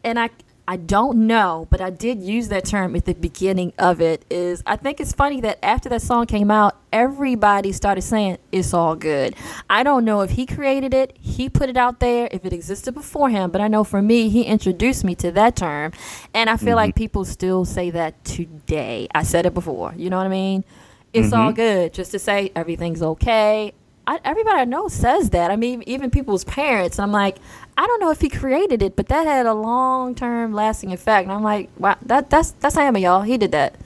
[0.04, 0.30] and I
[0.66, 4.24] I don't know, but I did use that term at the beginning of it.
[4.30, 8.72] Is I think it's funny that after that song came out, everybody started saying it's
[8.72, 9.34] all good.
[9.68, 12.94] I don't know if he created it, he put it out there, if it existed
[12.94, 15.92] before him, but I know for me, he introduced me to that term,
[16.32, 17.02] and I feel like mm-hmm.
[17.02, 19.08] people still say that today.
[19.14, 20.64] I said it before, you know what I mean?
[21.12, 21.56] It's all mm-hmm.
[21.56, 23.74] good, just to say everything's okay.
[24.06, 25.50] I, everybody I know says that.
[25.50, 26.98] I mean, even people's parents.
[26.98, 27.36] I'm like,
[27.76, 31.24] I don't know if he created it, but that had a long term lasting effect.
[31.24, 33.22] And I'm like, wow, that that's that's Hammer, y'all.
[33.22, 33.76] He did that.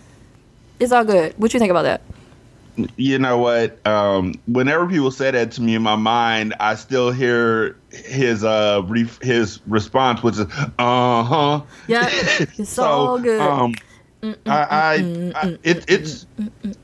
[0.81, 1.35] It's all good.
[1.39, 2.03] What you think about that?
[2.97, 3.85] you know what?
[3.87, 8.83] Um, whenever people say that to me in my mind, I still hear his uh
[8.87, 10.41] re- his response, which is
[10.79, 11.63] uh huh.
[11.89, 13.41] Yeah, it's all good.
[13.41, 13.75] Um,
[14.23, 16.27] I, I, I it, it's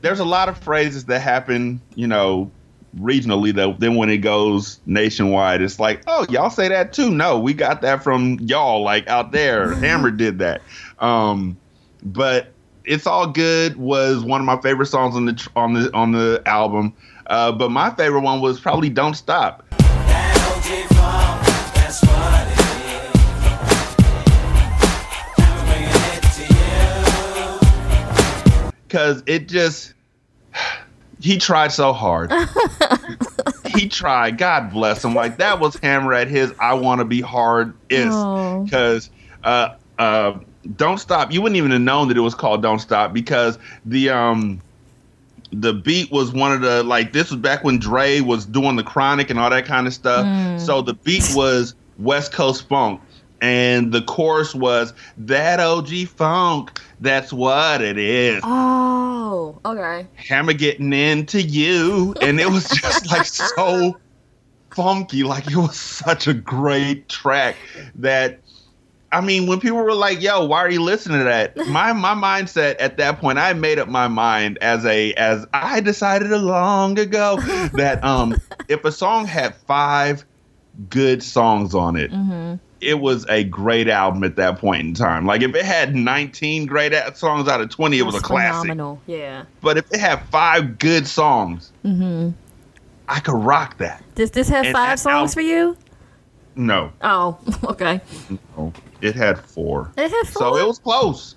[0.01, 2.49] there's a lot of phrases that happen, you know,
[2.97, 3.53] regionally.
[3.53, 7.09] Though then when it goes nationwide, it's like, oh, y'all say that too.
[7.09, 9.73] No, we got that from y'all, like out there.
[9.75, 10.61] Hammer did that.
[10.99, 11.57] Um,
[12.03, 12.47] but
[12.85, 16.41] it's all good was one of my favorite songs on the on the on the
[16.45, 16.93] album.
[17.27, 19.65] Uh, but my favorite one was probably "Don't Stop."
[28.93, 29.95] because it just
[31.23, 32.31] he tried so hard.
[33.73, 34.37] he tried.
[34.37, 35.15] God bless him.
[35.15, 38.63] Like that was Hammer at his "I want to be hard" is Oh.
[38.63, 39.09] because
[39.43, 40.33] uh uh
[40.75, 44.09] "Don't Stop." You wouldn't even have known that it was called "Don't Stop" because the
[44.09, 44.61] um
[45.51, 48.83] the beat was one of the like this was back when Dre was doing the
[48.83, 50.25] Chronic and all that kind of stuff.
[50.59, 53.01] So the beat was West Coast funk.
[53.41, 56.79] And the chorus was that OG funk.
[57.03, 58.39] That's what it is.
[58.45, 60.07] Oh, okay.
[60.15, 63.99] Hammer getting into you, and it was just like so
[64.71, 65.23] funky.
[65.23, 67.57] Like it was such a great track
[67.95, 68.39] that.
[69.11, 72.15] I mean, when people were like, "Yo, why are you listening to that?" My my
[72.15, 76.39] mindset at that point, I made up my mind as a as I decided a
[76.39, 77.35] long ago
[77.73, 78.37] that um
[78.69, 80.23] if a song had five
[80.89, 82.11] good songs on it,
[82.83, 85.25] it was a great album at that point in time.
[85.25, 88.27] Like if it had 19 great a- songs out of 20, it was a That's
[88.27, 88.61] classic.
[88.61, 89.01] Phenomenal.
[89.07, 89.45] Yeah.
[89.61, 92.29] But if it had five good songs, mm-hmm.
[93.09, 94.03] I could rock that.
[94.15, 95.77] Does this have And five songs album- for you?
[96.55, 97.99] No, Oh, okay.
[98.55, 98.71] no,
[99.01, 99.91] it had four.
[99.97, 100.53] It had four.
[100.53, 101.35] So it was close.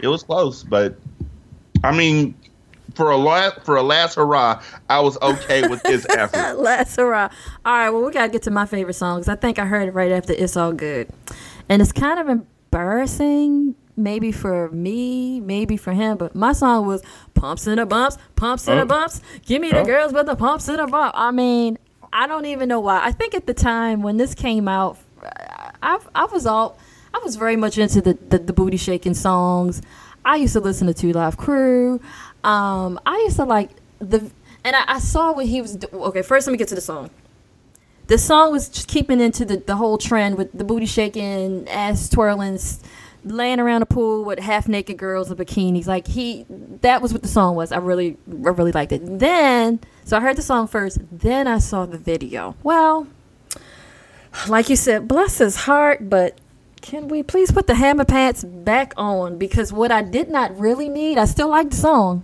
[0.00, 0.96] It was close, but
[1.84, 2.34] I mean,
[2.96, 6.58] for a last for a last hurrah, I was okay with his effort.
[6.58, 7.28] Last hurrah.
[7.64, 9.66] All right, well, we got to get to my favorite song 'cause I think I
[9.66, 11.08] heard it right after It's All Good.
[11.68, 17.02] And it's kind of embarrassing, maybe for me, maybe for him, but my song was
[17.34, 18.86] Pumps and the Bumps, Pumps and the Oh.
[18.86, 19.20] Bumps.
[19.44, 19.84] Give me the Oh.
[19.84, 21.12] girls with the pumps and the bump.
[21.16, 21.78] I mean,
[22.12, 23.00] I don't even know why.
[23.04, 24.96] I think at the time when this came out,
[25.82, 26.78] I, I was all,
[27.12, 29.82] I was very much into the, the, the booty shaking songs.
[30.24, 32.00] I used to listen to Two Live Crew.
[32.46, 34.30] Um, I used to like the,
[34.64, 35.76] and I, I saw what he was.
[35.92, 37.10] Okay, first let me get to the song.
[38.06, 42.08] The song was just keeping into the, the whole trend with the booty shaking, ass
[42.08, 42.56] twirling,
[43.24, 45.88] laying around the pool with half naked girls in bikinis.
[45.88, 46.46] Like he,
[46.82, 47.72] that was what the song was.
[47.72, 49.00] I really, I really liked it.
[49.18, 50.98] Then, so I heard the song first.
[51.10, 52.54] Then I saw the video.
[52.62, 53.08] Well,
[54.46, 56.38] like you said, bless his heart, but
[56.80, 59.36] can we please put the hammer pants back on?
[59.36, 62.22] Because what I did not really need, I still like the song,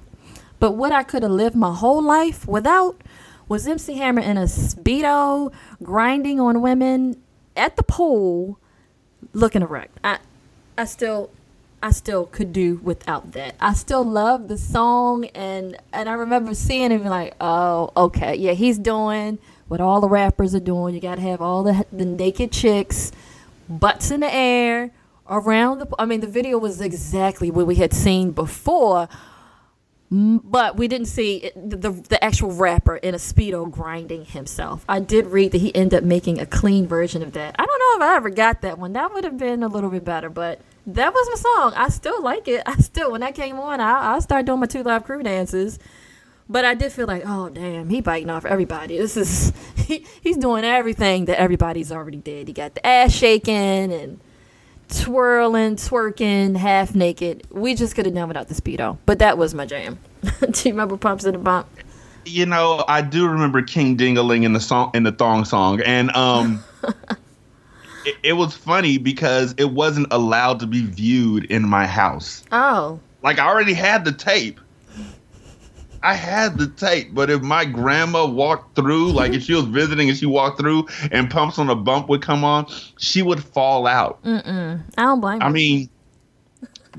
[0.63, 3.01] but what I could have lived my whole life without
[3.49, 5.53] was MC Hammer in a speedo
[5.83, 7.21] grinding on women
[7.57, 8.61] at the pool,
[9.33, 9.99] looking erect.
[10.05, 10.19] I,
[10.79, 11.31] I still,
[11.83, 13.57] I still could do without that.
[13.59, 18.53] I still love the song, and and I remember seeing him like, oh, okay, yeah,
[18.53, 20.95] he's doing what all the rappers are doing.
[20.95, 23.11] You got to have all the the naked chicks,
[23.69, 24.93] butts in the air,
[25.29, 25.89] around the.
[25.99, 29.09] I mean, the video was exactly what we had seen before,
[30.13, 34.85] but we didn't see the, the actual rapper in a speedo grinding himself.
[34.87, 37.57] I did read that he ended up making a clean version of that.
[37.59, 38.93] I don't know if I ever got that one.
[38.93, 40.61] That would have been a little bit better, but.
[40.85, 41.75] That was my song.
[41.77, 42.61] I still like it.
[42.67, 45.79] I still, when that came on, I I started doing my two live crew dances.
[46.49, 48.99] But I did feel like, oh damn, he biting off everybody.
[48.99, 52.49] This is he, he's doing everything that everybody's already did.
[52.49, 54.21] He got the ass shaking and
[54.93, 57.47] twirling, twerking, half naked.
[57.51, 58.99] We just could have done without the speedo.
[59.07, 59.99] But that was my jam.
[60.23, 61.67] Do you remember Pumps in the Bump?
[62.25, 66.15] You know, I do remember King Dingaling in the song in the thong song, and
[66.15, 66.63] um,
[68.07, 72.45] it, it was funny because it wasn't allowed to be viewed in my house.
[72.53, 74.61] Oh, Like I already had the tape.
[76.03, 80.09] I had the tape, but if my grandma walked through, like if she was visiting
[80.09, 82.67] and she walked through and pumps on a bump would come on,
[82.99, 84.19] she would fall out.
[84.25, 85.47] I don't blame her.
[85.47, 85.55] I you.
[85.55, 85.91] mean,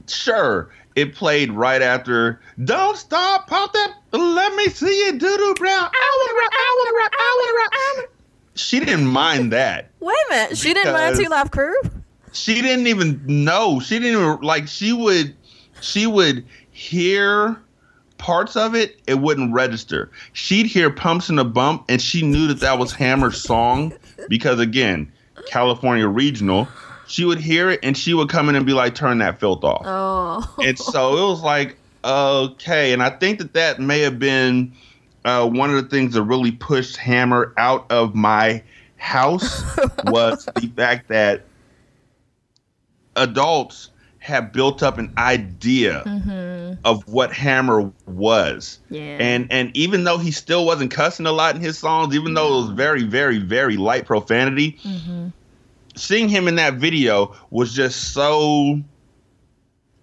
[0.07, 5.89] sure, it played right after "Don't Stop, Pump That, Let Me See It, Doodoo Brown."
[5.93, 8.09] I wanna rock, I wanna rock, I wanna rock.
[8.55, 9.89] She didn't mind that.
[9.99, 10.57] Wait a minute.
[10.57, 11.73] She didn't mind Two Live Crew?
[12.33, 13.79] She didn't even know.
[13.79, 14.67] She didn't even like.
[14.67, 15.35] She would,
[15.81, 17.62] she would hear
[18.23, 18.97] parts of it.
[19.05, 20.09] It wouldn't register.
[20.31, 23.93] She'd hear pumps in a bump, and she knew that that was Hammer's song
[24.29, 25.11] because again,
[25.47, 26.69] California regional.
[27.05, 29.63] She would hear it, and she would come in and be like, "Turn that filth
[29.63, 30.55] off." Oh.
[30.63, 34.73] and so it was like okay and i think that that may have been
[35.23, 38.61] uh, one of the things that really pushed hammer out of my
[38.97, 39.63] house
[40.05, 41.43] was the fact that
[43.15, 43.89] adults
[44.23, 46.73] have built up an idea mm-hmm.
[46.85, 49.17] of what hammer was Yeah.
[49.19, 52.47] and and even though he still wasn't cussing a lot in his songs even though
[52.47, 52.77] it was mm-hmm.
[52.77, 55.27] very very very light profanity mm-hmm.
[55.95, 58.81] seeing him in that video was just so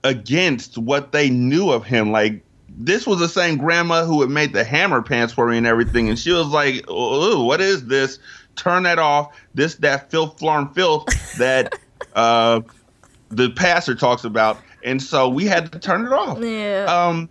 [0.05, 2.13] against what they knew of him.
[2.13, 5.67] Like this was the same grandma who had made the hammer pants for me and
[5.67, 8.19] everything, and she was like, "Oh, what is this?
[8.57, 9.37] Turn that off.
[9.55, 11.07] This that filth, flarn filth
[11.39, 11.79] that
[12.15, 12.61] uh,
[13.31, 16.39] the pastor talks about." And so we had to turn it off.
[16.43, 16.85] Yeah.
[16.89, 17.29] Um,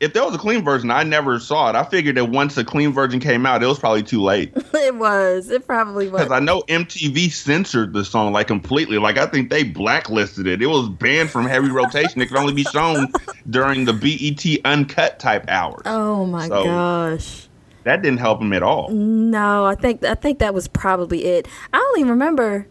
[0.00, 1.76] if there was a clean version, I never saw it.
[1.76, 4.50] I figured that once the clean version came out, it was probably too late.
[4.74, 5.50] it was.
[5.50, 6.22] It probably was.
[6.22, 8.96] Because I know MTV censored the song like completely.
[8.96, 10.62] Like I think they blacklisted it.
[10.62, 12.22] It was banned from heavy rotation.
[12.22, 13.12] It could only be shown
[13.50, 15.82] during the BET uncut type hours.
[15.84, 17.46] oh my So- gosh.
[17.84, 18.90] That didn't help him at all.
[18.90, 21.48] No, I think I think that was probably it.
[21.72, 22.66] I don't even remember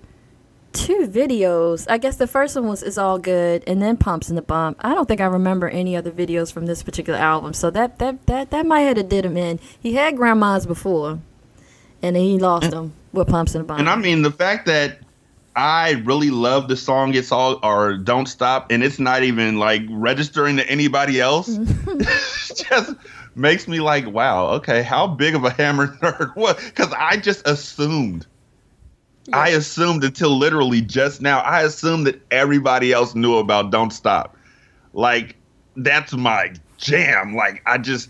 [0.85, 1.85] two videos.
[1.89, 4.77] I guess the first one was "It's All Good" and then "Pumps in the Bump."
[4.81, 7.53] I don't think I remember any other videos from this particular album.
[7.53, 9.59] So that that that that might have did him in.
[9.79, 11.19] He had grandmas before,
[12.01, 14.65] and then he lost them with "Pumps in the Bump." And I mean the fact
[14.67, 14.99] that
[15.55, 19.81] I really love the song "It's All" or "Don't Stop," and it's not even like
[19.89, 21.49] registering to anybody else.
[21.49, 22.01] Mm-hmm.
[22.69, 22.95] just
[23.35, 26.55] makes me like, wow, okay, how big of a hammer nerd was?
[26.63, 28.25] Because I just assumed.
[29.33, 31.39] I assumed until literally just now.
[31.39, 34.35] I assumed that everybody else knew about "Don't Stop."
[34.93, 35.35] Like
[35.75, 37.35] that's my jam.
[37.35, 38.09] Like I just,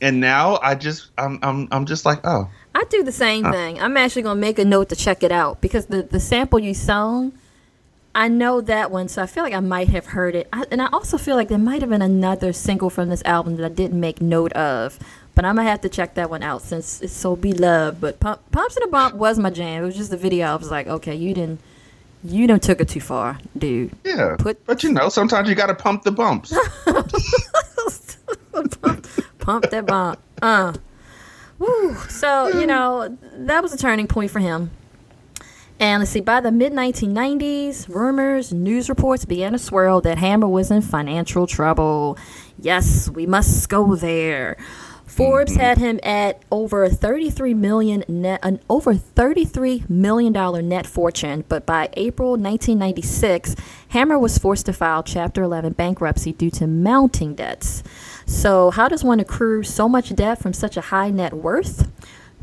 [0.00, 3.52] and now I just, I'm, I'm, I'm just like, oh, I do the same uh.
[3.52, 3.80] thing.
[3.80, 6.74] I'm actually gonna make a note to check it out because the the sample you
[6.74, 7.32] sung,
[8.14, 10.48] I know that one, so I feel like I might have heard it.
[10.52, 13.56] I, and I also feel like there might have been another single from this album
[13.56, 14.98] that I didn't make note of.
[15.38, 18.00] But I'm gonna have to check that one out since it's so beloved.
[18.00, 19.84] But Pump, Pumps in the Bump was my jam.
[19.84, 20.48] It was just the video.
[20.48, 21.60] I was like, okay, you didn't,
[22.24, 23.92] you didn't took it too far, dude.
[24.04, 24.34] yeah.
[24.36, 26.52] Put- but you know, sometimes you got to pump the bumps.
[29.38, 30.18] Pump that bump.
[30.42, 30.72] Uh.
[31.60, 31.94] Woo.
[32.08, 34.72] So, you know, that was a turning point for him.
[35.78, 40.48] And let's see, by the mid 1990s, rumors, news reports began to swirl that Hammer
[40.48, 42.18] was in financial trouble.
[42.58, 44.56] Yes, we must go there.
[45.08, 45.60] Forbes mm-hmm.
[45.60, 51.66] had him at over 33 million net, an over 33 million dollar net fortune, but
[51.66, 53.56] by April 1996,
[53.88, 57.82] Hammer was forced to file Chapter 11 bankruptcy due to mounting debts.
[58.26, 61.88] So, how does one accrue so much debt from such a high net worth?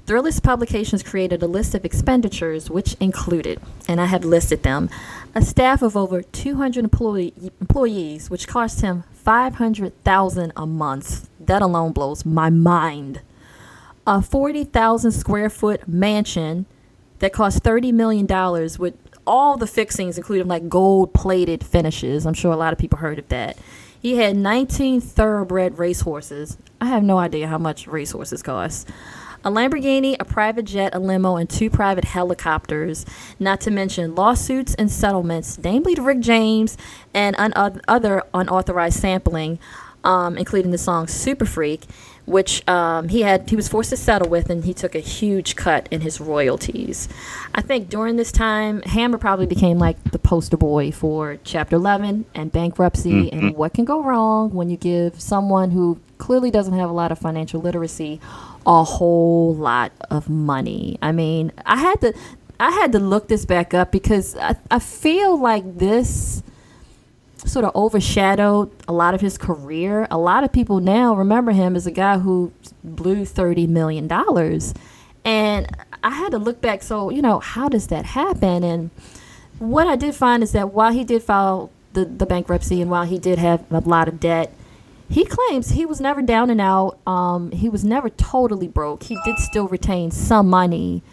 [0.06, 4.88] Thrillist Publications created a list of expenditures, which included, and I have listed them,
[5.34, 11.28] a staff of over 200 employee, employees, which cost him 500,000 a month.
[11.40, 13.22] That alone blows my mind.
[14.06, 16.68] A 40,000 square foot mansion
[17.18, 18.94] that cost 30 million dollars with
[19.26, 22.28] all the fixings, including like gold plated finishes.
[22.28, 23.58] I'm sure a lot of people heard of that.
[24.00, 26.58] He had 19 thoroughbred racehorses.
[26.80, 28.88] I have no idea how much racehorses cost.
[29.46, 33.06] A Lamborghini, a private jet, a limo, and two private helicopters,
[33.40, 36.76] not to mention lawsuits and settlements, namely to Rick James
[37.14, 39.60] and un- other unauthorized sampling,
[40.04, 41.84] um, including the song Super Freak,
[42.26, 45.56] which um, he had he was forced to settle with, and he took a huge
[45.56, 47.08] cut in his royalties.
[47.54, 52.26] I think during this time, Hammer probably became like the poster boy for Chapter 11
[52.34, 56.90] and bankruptcy, and what can go wrong when you give someone who clearly doesn't have
[56.90, 58.20] a lot of financial literacy
[58.66, 60.98] a whole lot of money.
[61.02, 62.14] I mean, I had to
[62.60, 66.42] I had to look this back up because I, I feel like this
[67.46, 70.08] sort of overshadowed a lot of his career.
[70.10, 72.52] A lot of people now remember him as a guy who
[72.84, 74.10] blew $30 million.
[75.26, 75.68] And
[76.04, 76.82] I had to look back.
[76.82, 78.64] So, you know, how does that happen?
[78.64, 78.90] And
[79.60, 83.06] what I did find is that while he did file the, the bankruptcy and while
[83.06, 84.54] he did have a lot of debt,
[85.10, 87.00] he claims he was never down and out.
[87.06, 89.04] Um, he was never totally broke.
[89.04, 91.04] He did still retain some money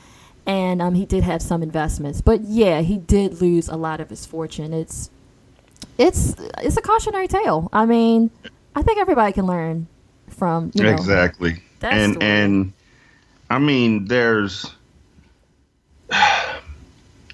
[0.47, 2.21] and um, he did have some investments.
[2.21, 4.73] But yeah, he did lose a lot of his fortune.
[4.73, 5.11] It's
[5.99, 7.69] it's it's a cautionary tale.
[7.73, 8.31] I mean,
[8.75, 9.87] I think everybody can learn
[10.29, 11.63] from you know, exactly.
[11.83, 12.27] And story.
[12.27, 12.73] and
[13.51, 14.73] I mean, there's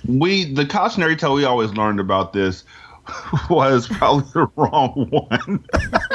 [0.07, 2.65] we the cautionary tale we always learned about this
[3.51, 5.65] was probably the wrong one.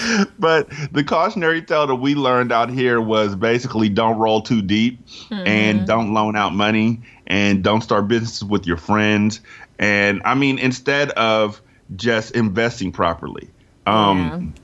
[0.38, 4.98] but the cautionary tale that we learned out here was basically don't roll too deep
[5.30, 9.40] and don't loan out money and don't start businesses with your friends.
[9.78, 11.60] And I mean, instead of
[11.96, 13.48] just investing properly.
[13.86, 14.54] Um,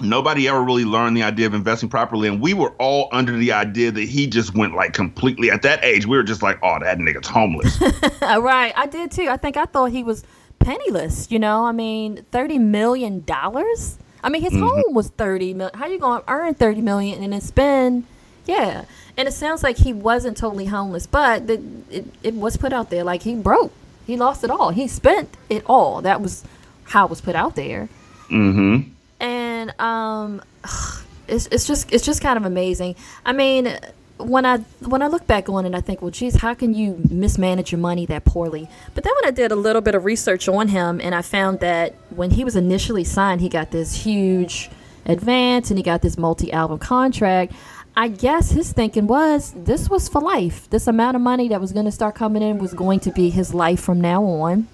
[0.00, 3.52] nobody ever really learned the idea of investing properly and we were all under the
[3.52, 6.78] idea that he just went like completely at that age we were just like oh
[6.78, 7.80] that nigga's homeless
[8.40, 9.28] right, I did too.
[9.28, 10.24] I think I thought he was
[10.58, 11.30] penniless.
[11.30, 13.98] You know, I mean, thirty million dollars.
[14.22, 15.78] I mean, his home was thirty million.
[15.78, 18.04] How you gonna earn thirty million and then spend?
[18.46, 18.84] Yeah,
[19.16, 21.60] and it sounds like he wasn't totally homeless, but the,
[21.90, 23.72] it it was put out there like he broke.
[24.06, 24.70] He lost it all.
[24.70, 26.02] He spent it all.
[26.02, 26.44] That was
[26.84, 27.88] how it was put out there.
[28.30, 30.42] mm-hmm and um
[31.28, 32.94] it's, it's just it's just kind of amazing
[33.24, 33.78] i mean
[34.18, 36.98] when i when i look back on it i think well geez how can you
[37.10, 38.68] mismanage your money that poorly?
[38.94, 41.60] But then when i did a little bit of research on him and i found
[41.60, 44.70] that when he was initially signed he got this huge
[45.04, 47.52] advance and he got this multi-album contract
[47.94, 50.68] i guess his thinking was this was for life.
[50.70, 53.30] This amount of money that was going to start coming in was going to be
[53.30, 54.68] his life from now on.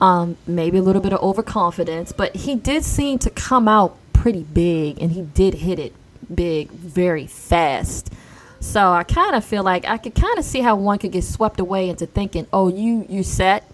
[0.00, 4.42] Um, maybe a little bit of overconfidence, but he did seem to come out pretty
[4.42, 5.94] big and he did hit it
[6.34, 8.12] big very fast.
[8.64, 11.22] So I kind of feel like I could kind of see how one could get
[11.22, 13.70] swept away into thinking, "Oh, you you set,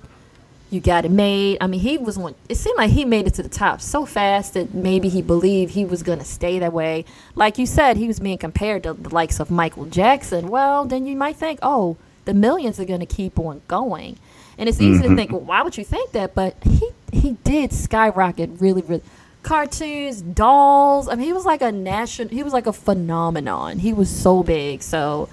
[0.68, 2.34] you got it made." I mean, he was one.
[2.48, 5.72] It seemed like he made it to the top so fast that maybe he believed
[5.72, 7.04] he was gonna stay that way.
[7.36, 10.48] Like you said, he was being compared to the likes of Michael Jackson.
[10.48, 14.18] Well, then you might think, "Oh, the millions are gonna keep on going."
[14.58, 15.16] And it's easy to mm-hmm.
[15.16, 16.34] think, well, why would you think that?
[16.34, 19.02] But he he did skyrocket really, really.
[19.42, 21.08] Cartoons, dolls.
[21.08, 22.28] I mean, he was like a national.
[22.28, 23.78] He was like a phenomenon.
[23.78, 24.82] He was so big.
[24.82, 25.28] So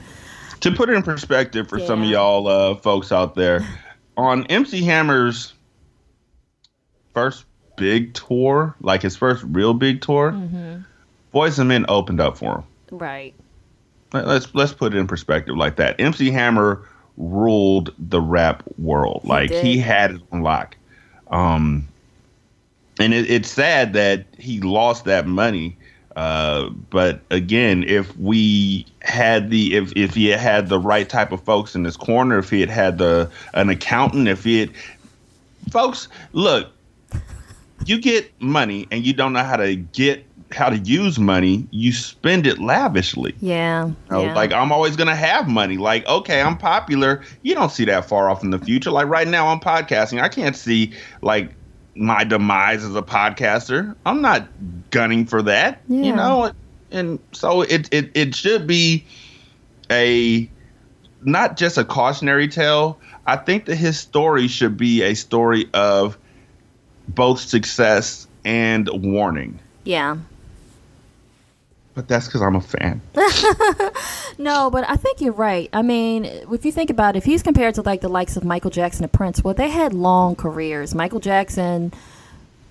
[0.62, 3.66] to put it in perspective for some of y'all uh, folks out there
[4.18, 5.54] on mc hammer's
[7.14, 7.46] first
[7.76, 10.82] big tour like his first real big tour Mm-hmm.
[11.34, 12.58] Boyz II Men opened up for
[12.90, 13.36] him right,
[14.14, 16.00] Let- let's let's put it in perspective like that.
[16.00, 16.88] MC Hammer
[17.18, 19.22] ruled the rap world.
[19.26, 19.64] like did.
[19.64, 20.76] he had it on lock.
[21.30, 21.88] Um,
[23.00, 25.78] and it, it's sad that he lost that money.
[26.16, 31.32] Uh, but again, if we had the if if he had had the right type
[31.32, 34.72] of folks in his corner, if he had had the an accountant, if he had
[35.70, 36.72] folks, look,
[37.86, 41.92] you get money and you don't know how to get how to use money, you
[41.92, 43.36] spend it lavishly.
[43.42, 44.34] yeah, You know, yeah.
[44.34, 45.78] Like I'm always gonna have money.
[45.78, 47.22] Like okay, I'm popular.
[47.44, 48.90] You don't see that far off in the future.
[48.92, 50.22] Like right now, I'm podcasting.
[50.22, 51.52] I can't see like
[51.98, 53.96] my demise as a podcaster.
[54.06, 54.48] I'm not
[54.92, 55.82] gunning for that.
[55.88, 56.04] Yeah.
[56.04, 56.52] You know,
[56.92, 59.06] and so it it it should be
[59.92, 60.50] a
[61.22, 63.00] not just a cautionary tale.
[63.26, 66.18] I think that his story should be a story of
[67.10, 69.60] both success and warning.
[69.84, 70.18] yeah.
[71.98, 73.02] But that's because I'm a fan.
[74.40, 75.68] No, but I think you're right.
[75.74, 78.44] I mean, if you think about it, if he's compared to like the likes of
[78.44, 80.94] Michael Jackson and Prince, well, they had long careers.
[80.94, 81.92] Michael Jackson,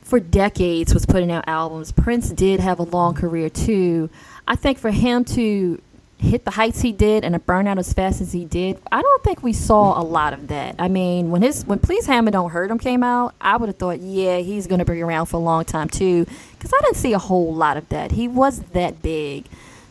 [0.03, 1.91] for decades, was putting out albums.
[1.91, 4.11] Prince did have a long career too.
[4.47, 5.83] I think for him to
[6.19, 9.03] hit the heights he did and to burn out as fast as he did, I
[9.03, 10.77] don't think we saw a lot of that.
[10.79, 13.77] I mean, when his when Please Hammer Don't Hurt 'Em came out, I would have
[13.77, 16.97] thought, yeah, he's going to be around for a long time too, because I didn't
[16.97, 18.12] see a whole lot of that.
[18.12, 19.45] He was that big.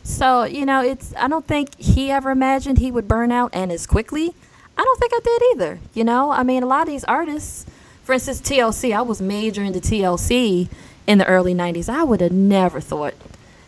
[0.03, 3.71] So, you know, it's I don't think he ever imagined he would burn out and
[3.71, 4.33] as quickly.
[4.77, 5.79] I don't think I did either.
[5.93, 7.65] You know, I mean, a lot of these artists,
[8.03, 10.69] for instance, TLC, I was majoring into TLC
[11.07, 11.87] in the early 90s.
[11.87, 13.13] I would have never thought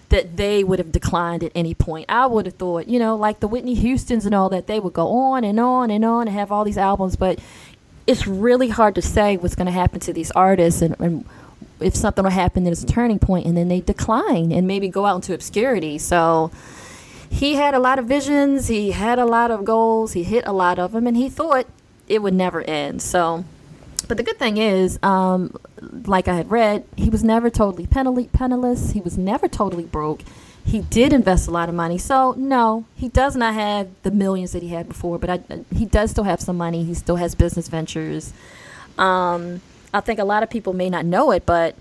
[0.10, 2.06] that they would have declined at any point.
[2.08, 4.94] I would have thought, you know, like the Whitney Houstons and all that, they would
[4.94, 7.40] go on and on and on and have all these albums, but
[8.06, 11.26] it's really hard to say what's going to happen to these artists and, and
[11.82, 14.88] if something will happen that is a turning point and then they decline and maybe
[14.88, 15.98] go out into obscurity.
[15.98, 16.52] So
[17.30, 20.54] he had a lot of visions, he had a lot of goals, he hit a
[20.54, 21.68] lot of them, and he thought
[22.08, 23.02] it would never end.
[23.02, 23.44] So,
[24.08, 25.56] but the good thing is, um,
[26.06, 30.22] like I had read, he was never totally pennil- penniless, he was never totally broke.
[30.66, 31.98] He did invest a lot of money.
[31.98, 35.86] So, no, he does not have the millions that he had before, but I, he
[35.86, 36.84] does still have some money.
[36.84, 38.34] He still has business ventures.
[38.98, 39.62] Um,
[39.94, 41.76] I think a lot of people may not know it, but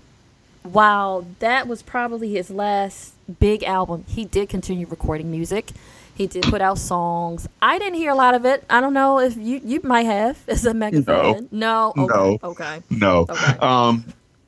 [0.63, 5.71] while that was probably his last big album, he did continue recording music.
[6.17, 7.47] He did put out songs.
[7.61, 8.63] I didn't hear a lot of it.
[8.69, 11.33] I don't know if you you might have as a mega No.
[11.33, 11.47] fan.
[11.51, 11.93] No.
[11.97, 12.07] Okay.
[12.07, 12.39] No.
[12.43, 12.81] Okay.
[12.89, 13.19] No.
[13.29, 13.57] Okay.
[13.59, 14.05] Um,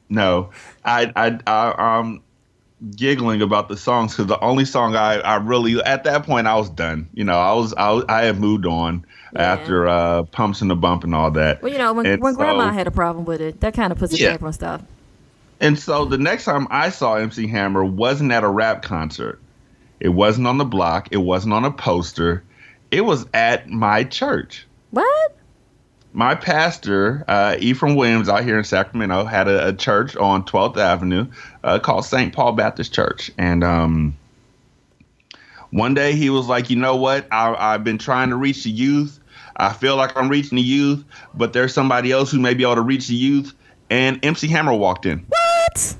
[0.10, 0.50] no.
[0.84, 2.22] I, I, I, I'm
[2.96, 6.56] giggling about the songs because the only song I, I really, at that point, I
[6.56, 7.08] was done.
[7.14, 9.42] You know, I was, I, was- I had moved on Yeah.
[9.42, 11.62] after uh, Pumps and the Bump and all that.
[11.62, 14.00] Well, you know, when, And when grandma had a problem with it, that kind of
[14.00, 14.30] puts a Yeah.
[14.30, 14.82] damper on stuff.
[15.60, 19.40] And so the next time I saw MC Hammer wasn't at a rap concert.
[20.00, 21.10] It wasn't on the block.
[21.12, 22.44] It wasn't on a poster.
[22.92, 24.66] It was at my church.
[24.92, 25.36] What?
[26.12, 30.78] My pastor, uh, Ephraim Williams, out here in Sacramento, had a, a church on 12th
[30.78, 31.28] Avenue
[31.64, 32.34] uh, called St.
[32.34, 33.30] Paul Baptist Church.
[33.38, 34.18] And um,
[35.70, 37.28] one day he was like, you know what?
[37.32, 39.20] I, I've been trying to reach the youth.
[39.56, 41.04] I feel like I'm reaching the youth,
[41.36, 43.54] but there's somebody else who may be able to reach the youth.
[43.92, 45.26] And MC Hammer walked in.
[45.28, 45.96] What?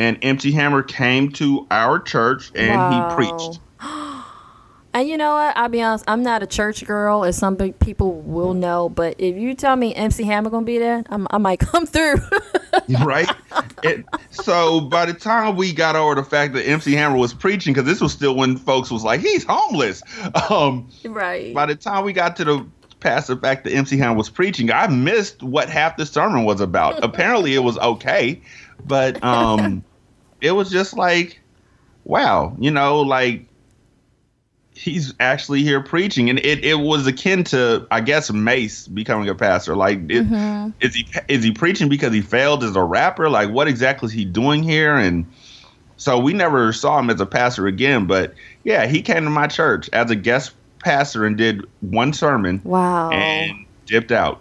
[0.00, 3.08] And MC Hammer came to our church and Wow.
[3.10, 3.60] he preached.
[4.92, 5.56] And you know what?
[5.56, 6.04] I'll be honest.
[6.08, 8.88] I'm not a church girl, as some people will know.
[8.88, 12.16] But if you tell me MC Hammer gonna be there, I'm, I might come through.
[13.04, 13.30] right?
[13.84, 17.72] It, so by the time we got over the fact that MC Hammer was preaching,
[17.72, 20.02] because this was still when folks was like, he's homeless.
[20.50, 21.54] Um, right.
[21.54, 22.66] by the time we got to the
[22.98, 26.60] past the fact that MC Hammer was preaching, I missed what half the sermon was
[26.60, 26.98] about.
[27.04, 28.42] Apparently, it was okay,
[28.86, 29.84] but um,
[30.40, 31.40] it was just like,
[32.04, 33.46] wow, you know, like
[34.74, 39.34] he's actually here preaching, and it, it was akin to, I guess, Mase becoming a
[39.34, 39.76] pastor.
[39.76, 40.70] Like, it, mm-hmm.
[40.80, 43.28] is he is he preaching because he failed as a rapper?
[43.28, 44.96] Like, what exactly is he doing here?
[44.96, 45.26] And
[45.96, 48.06] so we never saw him as a pastor again.
[48.06, 48.34] But
[48.64, 53.10] yeah, he came to my church as a guest pastor and did one sermon wow.
[53.10, 54.40] and dipped out.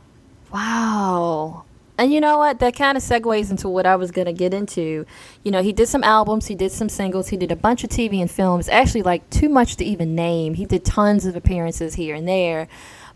[0.53, 1.65] Wow.
[1.99, 2.59] And you know what?
[2.59, 5.05] That kind of segues into what I was going to get into.
[5.43, 7.89] You know, he did some albums, he did some singles, he did a bunch of
[7.89, 8.69] TV and films.
[8.69, 10.53] Actually, like too much to even name.
[10.53, 12.69] He did tons of appearances here and there.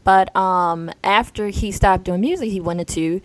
[0.03, 3.21] But um, after he stopped doing music, he went into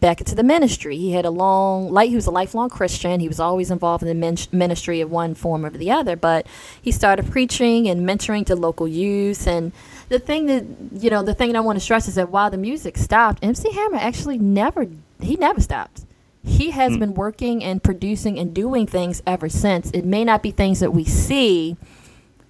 [0.00, 0.96] back into the ministry.
[0.96, 3.20] He had a long, like he was a lifelong Christian.
[3.20, 6.16] He was always involved in the min- ministry of one form or the other.
[6.16, 6.46] But
[6.80, 9.46] he started preaching and mentoring to local youth.
[9.46, 9.72] And
[10.12, 10.64] the thing that
[11.02, 13.42] you know, the thing that I want to stress is that while the music stopped,
[13.42, 14.86] MC Hammer actually never,
[15.20, 16.04] he never stopped.
[16.44, 19.90] He has been working and producing and doing things ever since.
[19.92, 21.76] It may not be things that we see,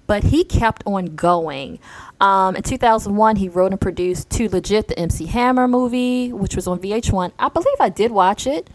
[0.06, 1.78] but he kept on going.
[2.20, 6.66] Um, in 2001, he wrote and produced Too Legit, the MC Hammer movie, which was
[6.66, 7.32] on VH1.
[7.38, 8.68] I believe I did watch it,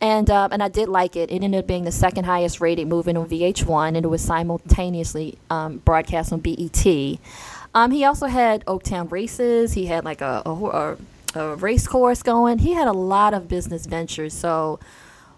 [0.00, 1.30] and um, and I did like it.
[1.30, 5.36] It ended up being the second highest rated movie on VH1, and it was simultaneously
[5.50, 7.18] um, broadcast on BET.
[7.74, 9.72] Um, he also had Oaktown Races.
[9.72, 10.96] He had like a, a,
[11.34, 12.58] a, race course going.
[12.58, 14.32] He had a lot of business ventures.
[14.32, 14.78] So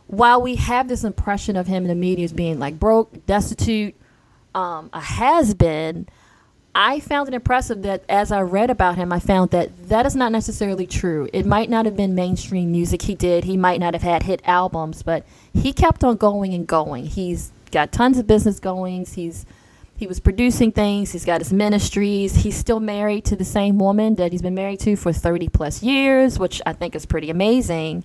[0.07, 3.95] while we have this impression of him in the media as being like broke, destitute,
[4.55, 6.07] um, a has been,
[6.75, 10.15] I found it impressive that as I read about him, I found that that is
[10.15, 11.27] not necessarily true.
[11.33, 14.43] It might not have been mainstream music he did, he might not have had hit
[14.45, 17.07] albums, but he kept on going and going.
[17.07, 19.15] He's got tons of business goings.
[19.15, 19.47] He's
[19.97, 21.13] he was producing things.
[21.13, 22.37] He's got his ministries.
[22.37, 25.83] He's still married to the same woman that he's been married to for 30 plus
[25.83, 28.05] years, which I think is pretty amazing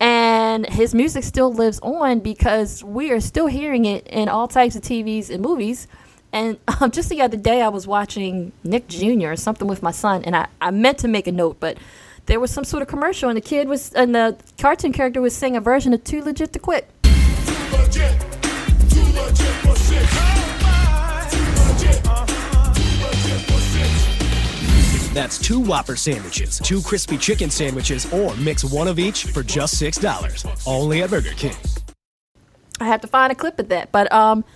[0.00, 4.74] and his music still lives on because we are still hearing it in all types
[4.74, 5.86] of TVs and movies.
[6.32, 9.34] And um, just the other day, I was watching Nick Jr.
[9.34, 11.76] something with my son, and I, I meant to make a note, but
[12.26, 15.34] there was some sort of commercial, and the kid was, and the cartoon character was
[15.36, 16.88] singing a version of Too Legit to Quit.
[17.02, 18.20] Too legit,
[18.88, 20.39] too legit
[25.20, 29.74] That's two Whopper sandwiches, two crispy chicken sandwiches, or mix one of each for just
[29.74, 30.66] $6.
[30.66, 31.54] Only at Burger King.
[32.80, 34.46] I had to find a clip of that, but um,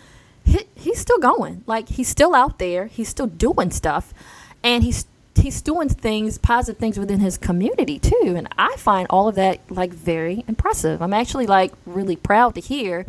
[0.42, 1.64] he, he's still going.
[1.66, 2.86] Like he's still out there.
[2.86, 4.14] He's still doing stuff,
[4.62, 5.04] and he's
[5.34, 8.32] he's doing things, positive things within his community too.
[8.34, 11.02] And I find all of that like very impressive.
[11.02, 13.04] I'm actually like really proud to hear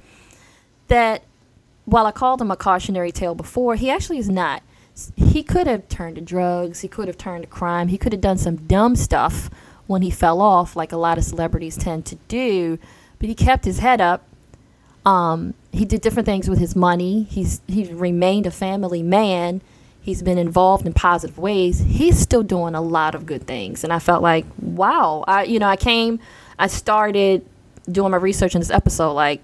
[0.90, 1.24] that
[1.86, 4.62] while I called him a cautionary tale before, he actually is not.
[5.16, 6.82] He could have turned to drugs.
[6.82, 7.90] He could have turned to crime.
[7.90, 9.50] He could have done some dumb stuff
[9.88, 12.80] when he fell off, like a lot of celebrities tend to do.
[13.20, 14.24] But he kept his head up.
[15.06, 17.24] Um, he did different things with his money.
[17.24, 19.62] He's he's remained a family man.
[20.02, 21.80] He's been involved in positive ways.
[21.80, 25.24] He's still doing a lot of good things, and I felt like, wow.
[25.28, 26.20] I you know I came,
[26.58, 27.46] I started
[27.92, 29.42] doing my research in this episode, like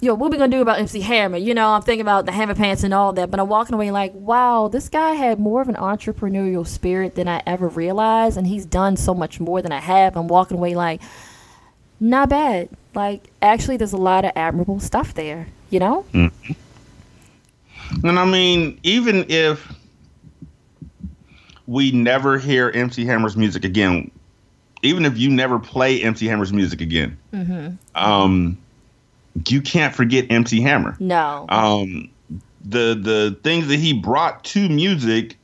[0.00, 1.36] yo, what we gonna do about MC Hammer?
[1.36, 3.90] You know, I'm thinking about the Hammer Pants and all that, but I'm walking away
[3.90, 8.46] like, wow, this guy had more of an entrepreneurial spirit than I ever realized, and
[8.46, 10.16] he's done so much more than I have.
[10.16, 11.00] I'm walking away like,
[12.00, 12.70] not bad.
[12.94, 15.48] Like, actually, there's a lot of admirable stuff there.
[15.68, 16.04] You know?
[18.02, 19.72] And I mean, even if
[21.66, 24.10] we never hear MC Hammer's music again,
[24.82, 27.16] even if you never play MC Hammer's music again,
[27.94, 28.58] um,
[29.48, 30.96] you can't forget MC Hammer.
[30.98, 31.46] No.
[31.48, 32.10] Um,
[32.64, 35.36] the the things that he brought to music,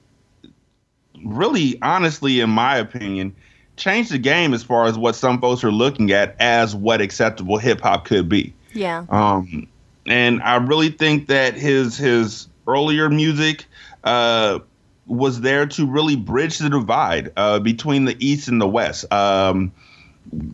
[1.25, 3.35] really, honestly, in my opinion,
[3.77, 7.59] changed the game as far as what some folks are looking at as what acceptable
[7.59, 8.53] hip hop could be.
[8.73, 9.05] yeah.
[9.09, 9.69] Um,
[10.07, 13.67] and I really think that his his earlier music
[14.05, 14.61] uh,
[15.07, 19.11] was there to really bridge the divide uh, between the East and the West.
[19.13, 19.73] Um,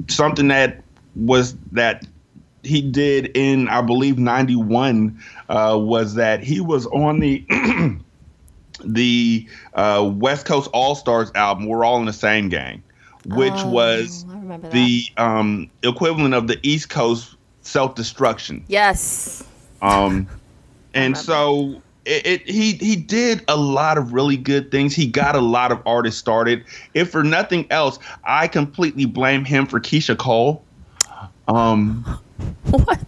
[0.09, 0.83] something that
[1.15, 2.07] was that
[2.63, 5.19] he did in I believe '91
[5.49, 7.45] uh, was that he was on the
[8.85, 11.67] the uh, West Coast All Stars album.
[11.67, 12.83] We're all in the same gang,
[13.27, 14.73] which Oh, was I remember that.
[14.73, 18.65] the um, equivalent of the East Coast self destruction.
[18.69, 19.45] yes.
[19.81, 20.29] Um,
[20.95, 24.95] and so it, it he he did a lot of really good things.
[24.95, 26.65] He got a lot of artists started.
[26.95, 30.65] If for nothing else, I completely blame him for Keyshia Cole.
[31.49, 32.05] Um,
[32.71, 33.01] What?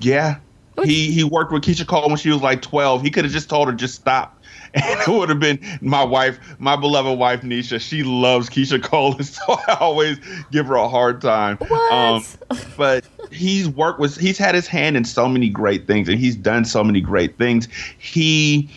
[0.00, 0.36] yeah,
[0.84, 3.02] he he worked with Keyshia Cole when she was like twelve.
[3.02, 4.38] He could have just told her just stop.
[4.74, 7.78] And it would have been my wife, my beloved wife Nisha.
[7.78, 10.18] She loves Keyshia Cole, and so I always
[10.50, 11.58] give her a hard time.
[11.90, 12.66] Um, What?
[12.78, 16.36] but he's worked with he's had his hand in so many great things and he's
[16.36, 17.66] done so many great things
[17.98, 18.68] he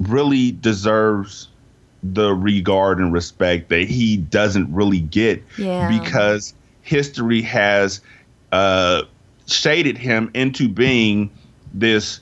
[0.00, 1.48] really deserves
[2.02, 5.88] the regard and respect that he doesn't really get Yeah.
[6.00, 8.00] because history has
[8.54, 9.02] uh,
[9.46, 11.30] shaded him into being
[11.74, 12.20] this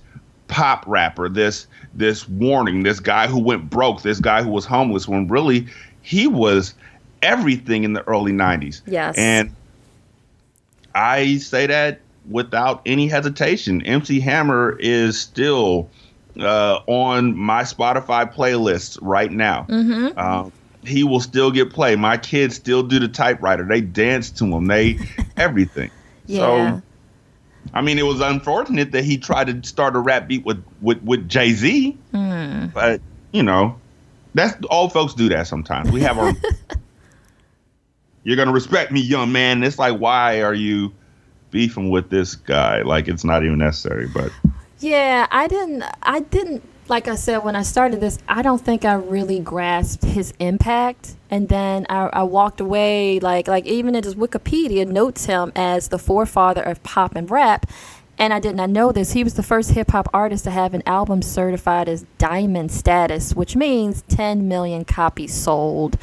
[0.49, 5.07] pop rapper this this warning this guy who went broke this guy who was homeless
[5.09, 5.67] when really
[6.03, 6.75] he was
[7.23, 9.15] everything in the early 90s Yes.
[9.17, 9.55] and
[10.95, 12.01] I say that
[12.31, 13.83] without any hesitation.
[13.83, 15.89] MC Hammer is still
[16.39, 19.67] uh, on my Spotify playlist right now.
[19.69, 20.19] Mm-hmm.
[20.19, 20.53] Um,
[20.85, 21.97] he will still get play.
[21.97, 23.65] My kids still do the typewriter.
[23.65, 24.67] They dance to him.
[24.67, 24.99] They
[25.37, 25.91] everything.
[26.33, 26.81] Yeah.
[26.81, 26.83] So,
[27.75, 31.03] I mean, it was unfortunate that he tried to start a rap beat with with,
[31.03, 32.67] with Jay Z, Hmm.
[32.75, 33.01] but
[33.33, 33.79] you know,
[34.35, 35.91] that's old folks do that sometimes.
[35.91, 36.33] We have our.
[38.25, 39.63] You're gonna respect me, young man.
[39.65, 40.93] It's like, why are you
[41.51, 42.83] beefing with this guy?
[42.83, 44.07] Like, it's not even necessary.
[44.07, 44.31] But
[44.79, 45.83] Yeah, I didn't.
[46.03, 46.63] I didn't.
[46.93, 51.16] Like I said when I started this, I don't think I really grasped his impact.
[51.31, 53.19] And then I, I walked away.
[53.19, 57.64] Like like even in his Wikipedia notes him as the forefather of pop and rap.
[58.19, 59.12] And I did not know this.
[59.12, 63.35] He was the first hip hop artist to have an album certified as diamond status,
[63.35, 65.97] which means 10 million copies sold.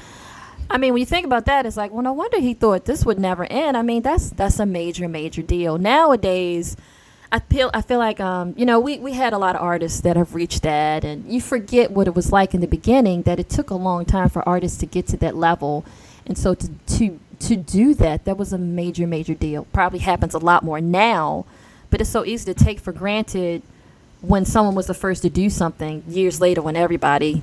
[0.71, 3.05] I mean, when you think about that, it's like, well, no wonder he thought this
[3.05, 3.77] would never end.
[3.77, 5.77] I mean, that's that's a major, major deal.
[5.77, 6.75] Nowadays,
[7.31, 10.01] I feel I feel like um, you know, we, we had a lot of artists
[10.01, 13.39] that have reached that and you forget what it was like in the beginning, that
[13.39, 15.85] it took a long time for artists to get to that level.
[16.25, 19.65] And so to to to do that, that was a major, major deal.
[19.71, 21.45] Probably happens a lot more now,
[21.89, 23.61] but it's so easy to take for granted
[24.21, 27.41] when someone was the first to do something years later when everybody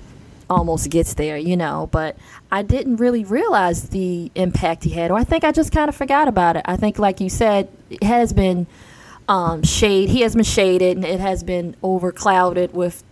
[0.50, 1.88] almost gets there, you know.
[1.92, 2.16] But
[2.50, 5.96] I didn't really realize the impact he had, or I think I just kind of
[5.96, 6.62] forgot about it.
[6.66, 8.66] I think, like you said, it has been
[9.28, 10.08] um, shade.
[10.10, 13.02] He has been shaded, and it has been overclouded with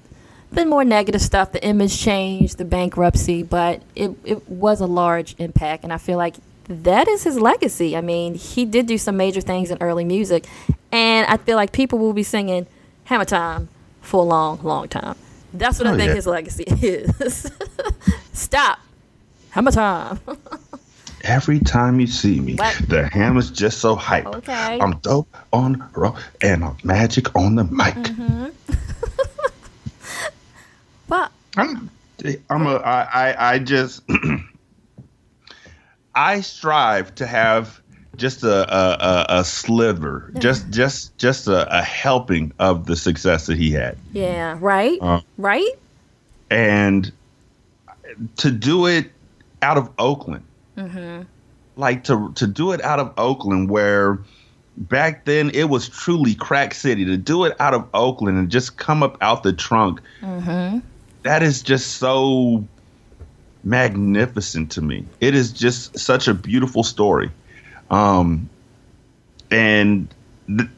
[0.52, 1.50] been more negative stuff.
[1.52, 6.16] The image change, the bankruptcy, but it it was a large impact, and I feel
[6.18, 6.36] like
[6.68, 7.96] that is his legacy.
[7.96, 10.46] I mean, he did do some major things in early music,
[10.92, 12.66] and I feel like people will be singing
[13.04, 13.68] "Hammer Time"
[14.00, 15.16] for a long, long time.
[15.52, 16.14] That's what I Oh, think yeah.
[16.14, 17.50] his legacy is.
[18.32, 18.78] Stop,
[19.50, 20.20] Hammer Time.
[21.24, 22.78] Every time you see me, What?
[22.86, 24.26] the hammer's just so hype.
[24.26, 24.78] Okay.
[24.80, 27.94] I'm dope on road and I'm magic on the mic.
[27.94, 28.48] Mm-hmm.
[31.08, 31.90] Well, I'm,
[32.48, 33.02] I'm a, I,
[33.32, 34.02] I, I just,
[36.14, 37.80] I strive to have
[38.16, 43.46] just a, a, a, a sliver, just, just, just a, a helping of the success
[43.46, 43.98] that he had.
[44.12, 45.72] yeah, right, Uh, right.
[46.50, 47.12] and
[48.36, 49.10] to do it
[49.60, 50.44] out of Oakland,
[51.76, 54.18] like to to do it out of Oakland, where
[54.76, 57.04] back then it was truly crack city.
[57.04, 61.62] To do it out of Oakland and just come up out the trunk, that is
[61.62, 62.64] just so
[63.62, 65.04] magnificent to me.
[65.20, 67.30] It is just such a beautiful story,
[67.90, 68.48] um,
[69.50, 70.08] and
[70.46, 70.68] th-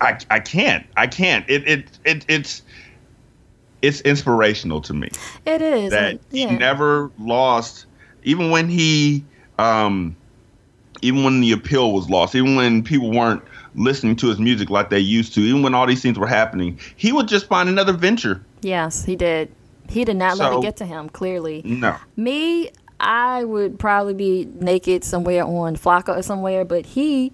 [0.00, 2.62] I I can't I can't it it, it it's.
[3.82, 5.08] It's inspirational to me
[5.44, 5.90] It is.
[5.90, 7.86] that and- he never lost
[8.22, 9.24] even when he
[9.58, 10.16] um
[11.00, 13.42] even when the appeal was lost even when people weren't
[13.74, 16.78] listening to his music like they used to even when all these things were happening
[16.96, 19.52] he would just find another venture Yes, he did.
[19.88, 21.08] He did not let it get to him.
[21.08, 22.70] Clearly, no me,
[23.00, 27.32] I would probably be naked somewhere on Flocka or somewhere, but he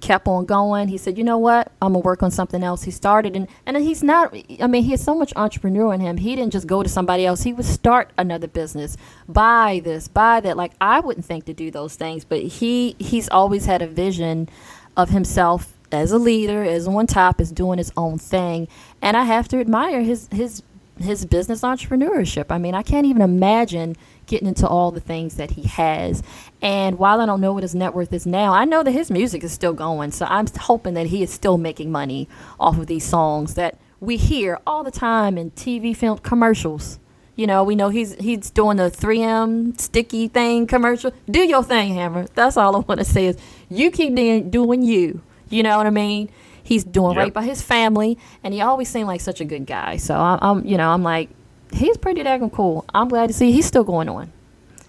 [0.00, 0.88] kept on going.
[0.88, 1.72] He said, "You know what?
[1.80, 4.34] I'm gonna work on something else." He started, and and he's not.
[4.60, 6.16] I mean, he has so much entrepreneur in him.
[6.16, 7.42] He didn't just go to somebody else.
[7.42, 8.96] He would start another business,
[9.28, 10.56] buy this, buy that.
[10.56, 14.48] Like I wouldn't think to do those things, but he he's always had a vision
[14.96, 18.68] of himself as a leader, as on top, as doing his own thing,
[19.02, 20.62] and I have to admire his his
[21.00, 22.46] his business entrepreneurship.
[22.50, 23.96] I mean, I can't even imagine
[24.26, 26.22] getting into all the things that he has.
[26.62, 29.10] And while I don't know what his net worth is now, I know that his
[29.10, 30.10] music is still going.
[30.12, 32.28] So I'm hoping that he is still making money
[32.58, 36.98] off of these songs that we hear all the time in TV, film commercials.
[37.36, 41.12] You know, we know he's he's doing the 3M sticky thing commercial.
[41.30, 42.26] Do your thing, Hammer.
[42.34, 43.38] That's all I want to say is
[43.70, 45.22] you keep doing doing you.
[45.48, 46.28] You know what I mean?
[46.62, 47.18] He's doing Yep.
[47.18, 49.96] right by his family, and he always seemed like such a good guy.
[49.96, 51.30] So I'm, I'm you know, I'm like,
[51.72, 52.84] he's pretty daggone cool.
[52.94, 54.30] I'm glad to see he's still going on.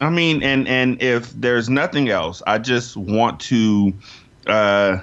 [0.02, 3.94] I mean and and if there's nothing else i just want to
[4.48, 4.99] uh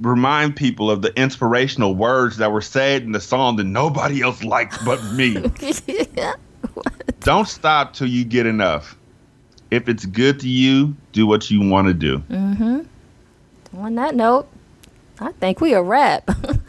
[0.00, 4.42] remind people of the inspirational words that were said in the song that nobody else
[4.42, 5.50] likes but me.
[7.20, 8.96] Don't stop till you get enough.
[9.70, 12.22] If it's good to you do what you want to do
[13.76, 14.48] On that note,
[15.18, 16.28] I think we a wrap.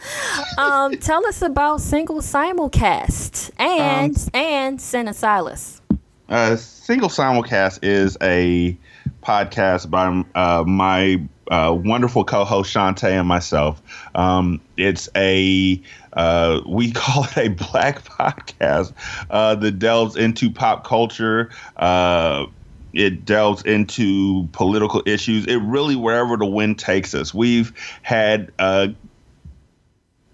[0.58, 5.82] um, tell us about single simulcast and and Sin and Solace.
[6.28, 8.78] Uh, Single Simulcast is a
[9.22, 11.22] podcast by uh, my
[11.52, 13.82] uh, wonderful co-host Shantae and myself.
[14.16, 15.82] Um, it's a
[16.14, 18.94] uh, we call it a black podcast
[19.30, 21.52] uh, that delves into pop culture.
[21.78, 22.48] Uh,
[22.94, 25.46] it delves into political issues.
[25.46, 27.34] It really wherever the wind takes us.
[27.34, 28.88] We've had uh,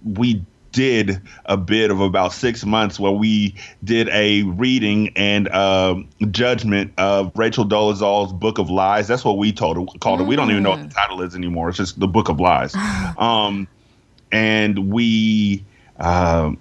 [0.03, 6.07] we did a bit of about six months where we did a reading and um
[6.31, 9.07] judgment of Rachel Dolezal's Book of Lies.
[9.07, 10.25] That's what we told it, called it.
[10.25, 11.69] We don't even know what the title is anymore.
[11.69, 12.75] It's just the Book of Lies.
[13.17, 13.67] um,
[14.31, 15.65] and we
[15.99, 16.57] um,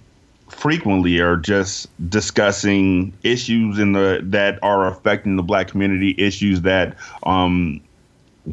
[0.49, 6.95] frequently are just discussing issues in the that are affecting the black community, issues that
[7.23, 7.81] um,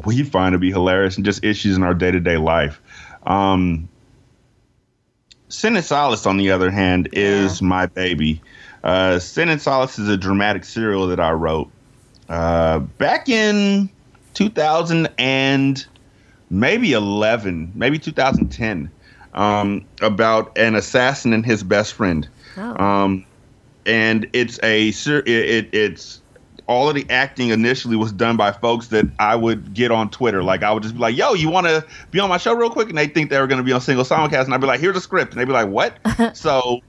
[0.05, 2.81] we find to be hilarious, and just issues in our day to day life.
[3.23, 3.89] Um,
[5.49, 8.41] Sin and Solace, on the other hand, is my baby.
[8.83, 11.69] Uh, Sin and Solace is a dramatic serial that I wrote
[12.29, 13.89] uh, back in
[14.35, 15.85] 2000 and
[16.49, 18.91] maybe 11, maybe 2010,
[19.33, 22.27] um, about an assassin and his best friend.
[22.55, 22.83] Oh.
[22.83, 23.25] Um,
[23.85, 26.18] and it's a it, it it's
[26.69, 30.43] all of the acting initially was done by folks that I would get on Twitter.
[30.43, 32.69] Like I would just be like, "Yo, you want to be on my show real
[32.69, 34.67] quick?" And they think they were going to be on single simulcast, and I'd be
[34.67, 35.97] like, "Here's a script," and they'd be like, "What?"
[36.37, 36.81] so,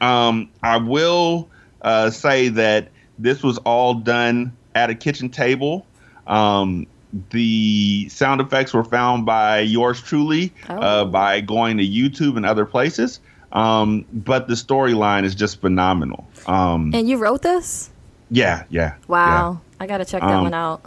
[0.00, 1.48] um, I will
[1.82, 2.88] uh, say that
[3.18, 5.86] this was all done at a kitchen table.
[6.26, 6.86] Um,
[7.30, 11.04] the sound effects were found by yours truly uh, Oh.
[11.06, 13.20] by going to YouTube and other places.
[13.52, 16.28] Um, but the storyline is just phenomenal.
[16.46, 17.90] Um, And you wrote this?
[18.30, 18.94] Yeah, yeah.
[19.08, 19.60] Wow.
[19.78, 20.82] I got to check that Um, one out.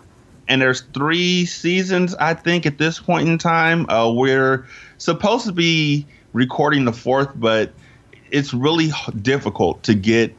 [0.48, 4.66] and there's three seasons i think at this point in time uh, we're
[4.98, 7.72] supposed to be recording the fourth but
[8.30, 8.92] it's really
[9.22, 10.36] difficult to get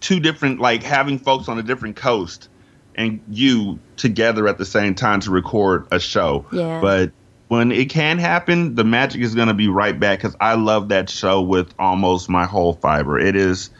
[0.00, 2.48] two different like having folks on a different coast
[2.94, 6.80] and you together at the same time to record a show Yeah.
[6.80, 7.10] but
[7.48, 10.88] when it can happen the magic is going to be right back because i love
[10.90, 13.70] that show with almost my whole fiber it is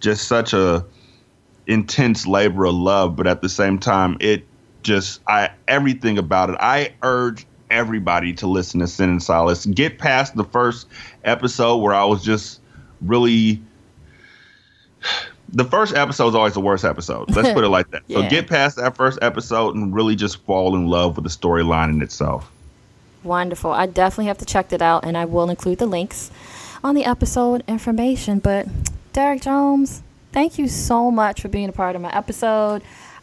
[0.00, 0.84] just such a
[1.66, 4.44] intense labor of love, but at the same time, it
[4.82, 6.56] just I everything about it.
[6.60, 9.66] I urge everybody to listen to Sin and Solace.
[9.66, 10.86] Get past the first
[11.24, 12.60] episode where I was just
[13.00, 13.62] really
[15.52, 17.30] the first episode is always the worst episode.
[17.34, 18.02] Let's put it like that.
[18.08, 21.90] So get past that first episode and really just fall in love with the storyline
[21.90, 22.50] in itself.
[23.22, 23.70] Wonderful.
[23.70, 26.30] I definitely have to check that out, and I will include the links
[26.82, 28.38] on the episode information.
[28.38, 28.66] But
[29.12, 30.02] Derek Jones,
[30.32, 32.82] thank you so much for being a part of my episode.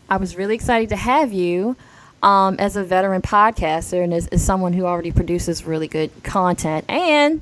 [0.10, 1.76] I was really excited to have you
[2.24, 6.86] um, as a veteran podcaster and as, as someone who already produces really good content.
[6.88, 7.42] And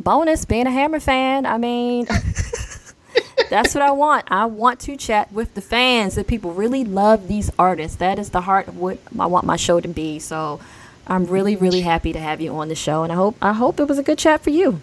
[0.00, 1.46] bonus, being a Hammer fan.
[1.46, 2.06] I mean,
[3.50, 4.26] that's what I want.
[4.30, 7.96] I want to chat with the fans that people really love these artists.
[7.96, 10.18] That is the heart of what I want my show to be.
[10.18, 10.60] So
[11.06, 13.80] I'm really, really happy to have you on the show, and I hope I hope
[13.80, 14.80] it was a good chat for you.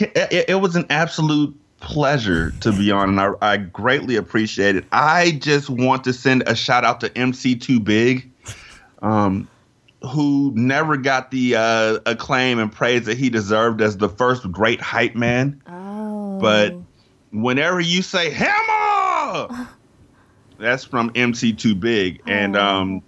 [0.00, 4.84] it, it was an absolute pleasure to be on and I, I greatly appreciate it.
[4.92, 8.30] I just want to send a shout out to mc too big
[9.02, 9.48] um,
[10.02, 14.80] who never got the uh, acclaim and praise that he deserved as the first great
[14.80, 15.60] hype man.
[15.66, 16.74] Oh, but
[17.32, 19.68] whenever you say hammer!
[20.58, 22.22] that's from mc too big.
[22.26, 23.02] And um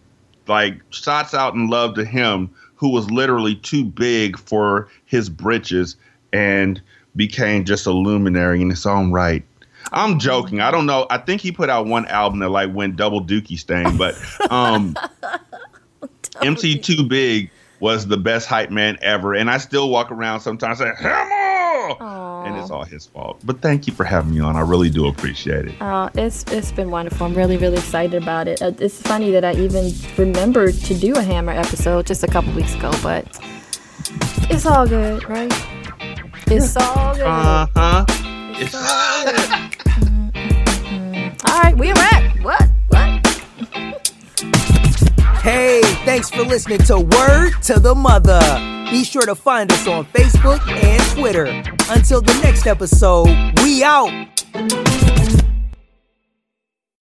[0.46, 5.96] like shots out in love to him who was literally too big for his britches.
[6.32, 6.80] And
[7.18, 9.44] became just a luminary in its own right.
[9.92, 10.60] I'm joking.
[10.60, 11.06] I don't know.
[11.10, 14.14] I think he put out one album that like went double dookie stain but
[14.50, 14.96] um
[16.42, 17.50] mc too big
[17.80, 21.48] was the best hype man ever and i still walk around sometimes saying hammer
[21.90, 23.40] and it's all his fault.
[23.44, 24.56] But thank you for having me on.
[24.56, 25.80] I really do appreciate it.
[25.80, 27.26] Uh, it's it's been wonderful.
[27.26, 28.60] I'm really really excited about it.
[28.62, 32.52] Uh, it's funny that I even remembered to do a Hammer episode just a couple
[32.52, 33.26] weeks ago, but
[34.50, 35.77] it's all good, right?
[36.50, 37.22] It's all good.
[37.26, 38.04] uh-huh
[38.56, 39.50] It's all good.
[41.44, 42.42] All right, we a wrap.
[42.42, 42.68] What?
[42.88, 43.26] What?
[45.42, 48.40] Hey, thanks for listening to Word to the Mother.
[48.90, 51.46] Be sure to find us on Facebook and Twitter.
[51.90, 53.28] Until the next episode,
[53.62, 54.08] we out.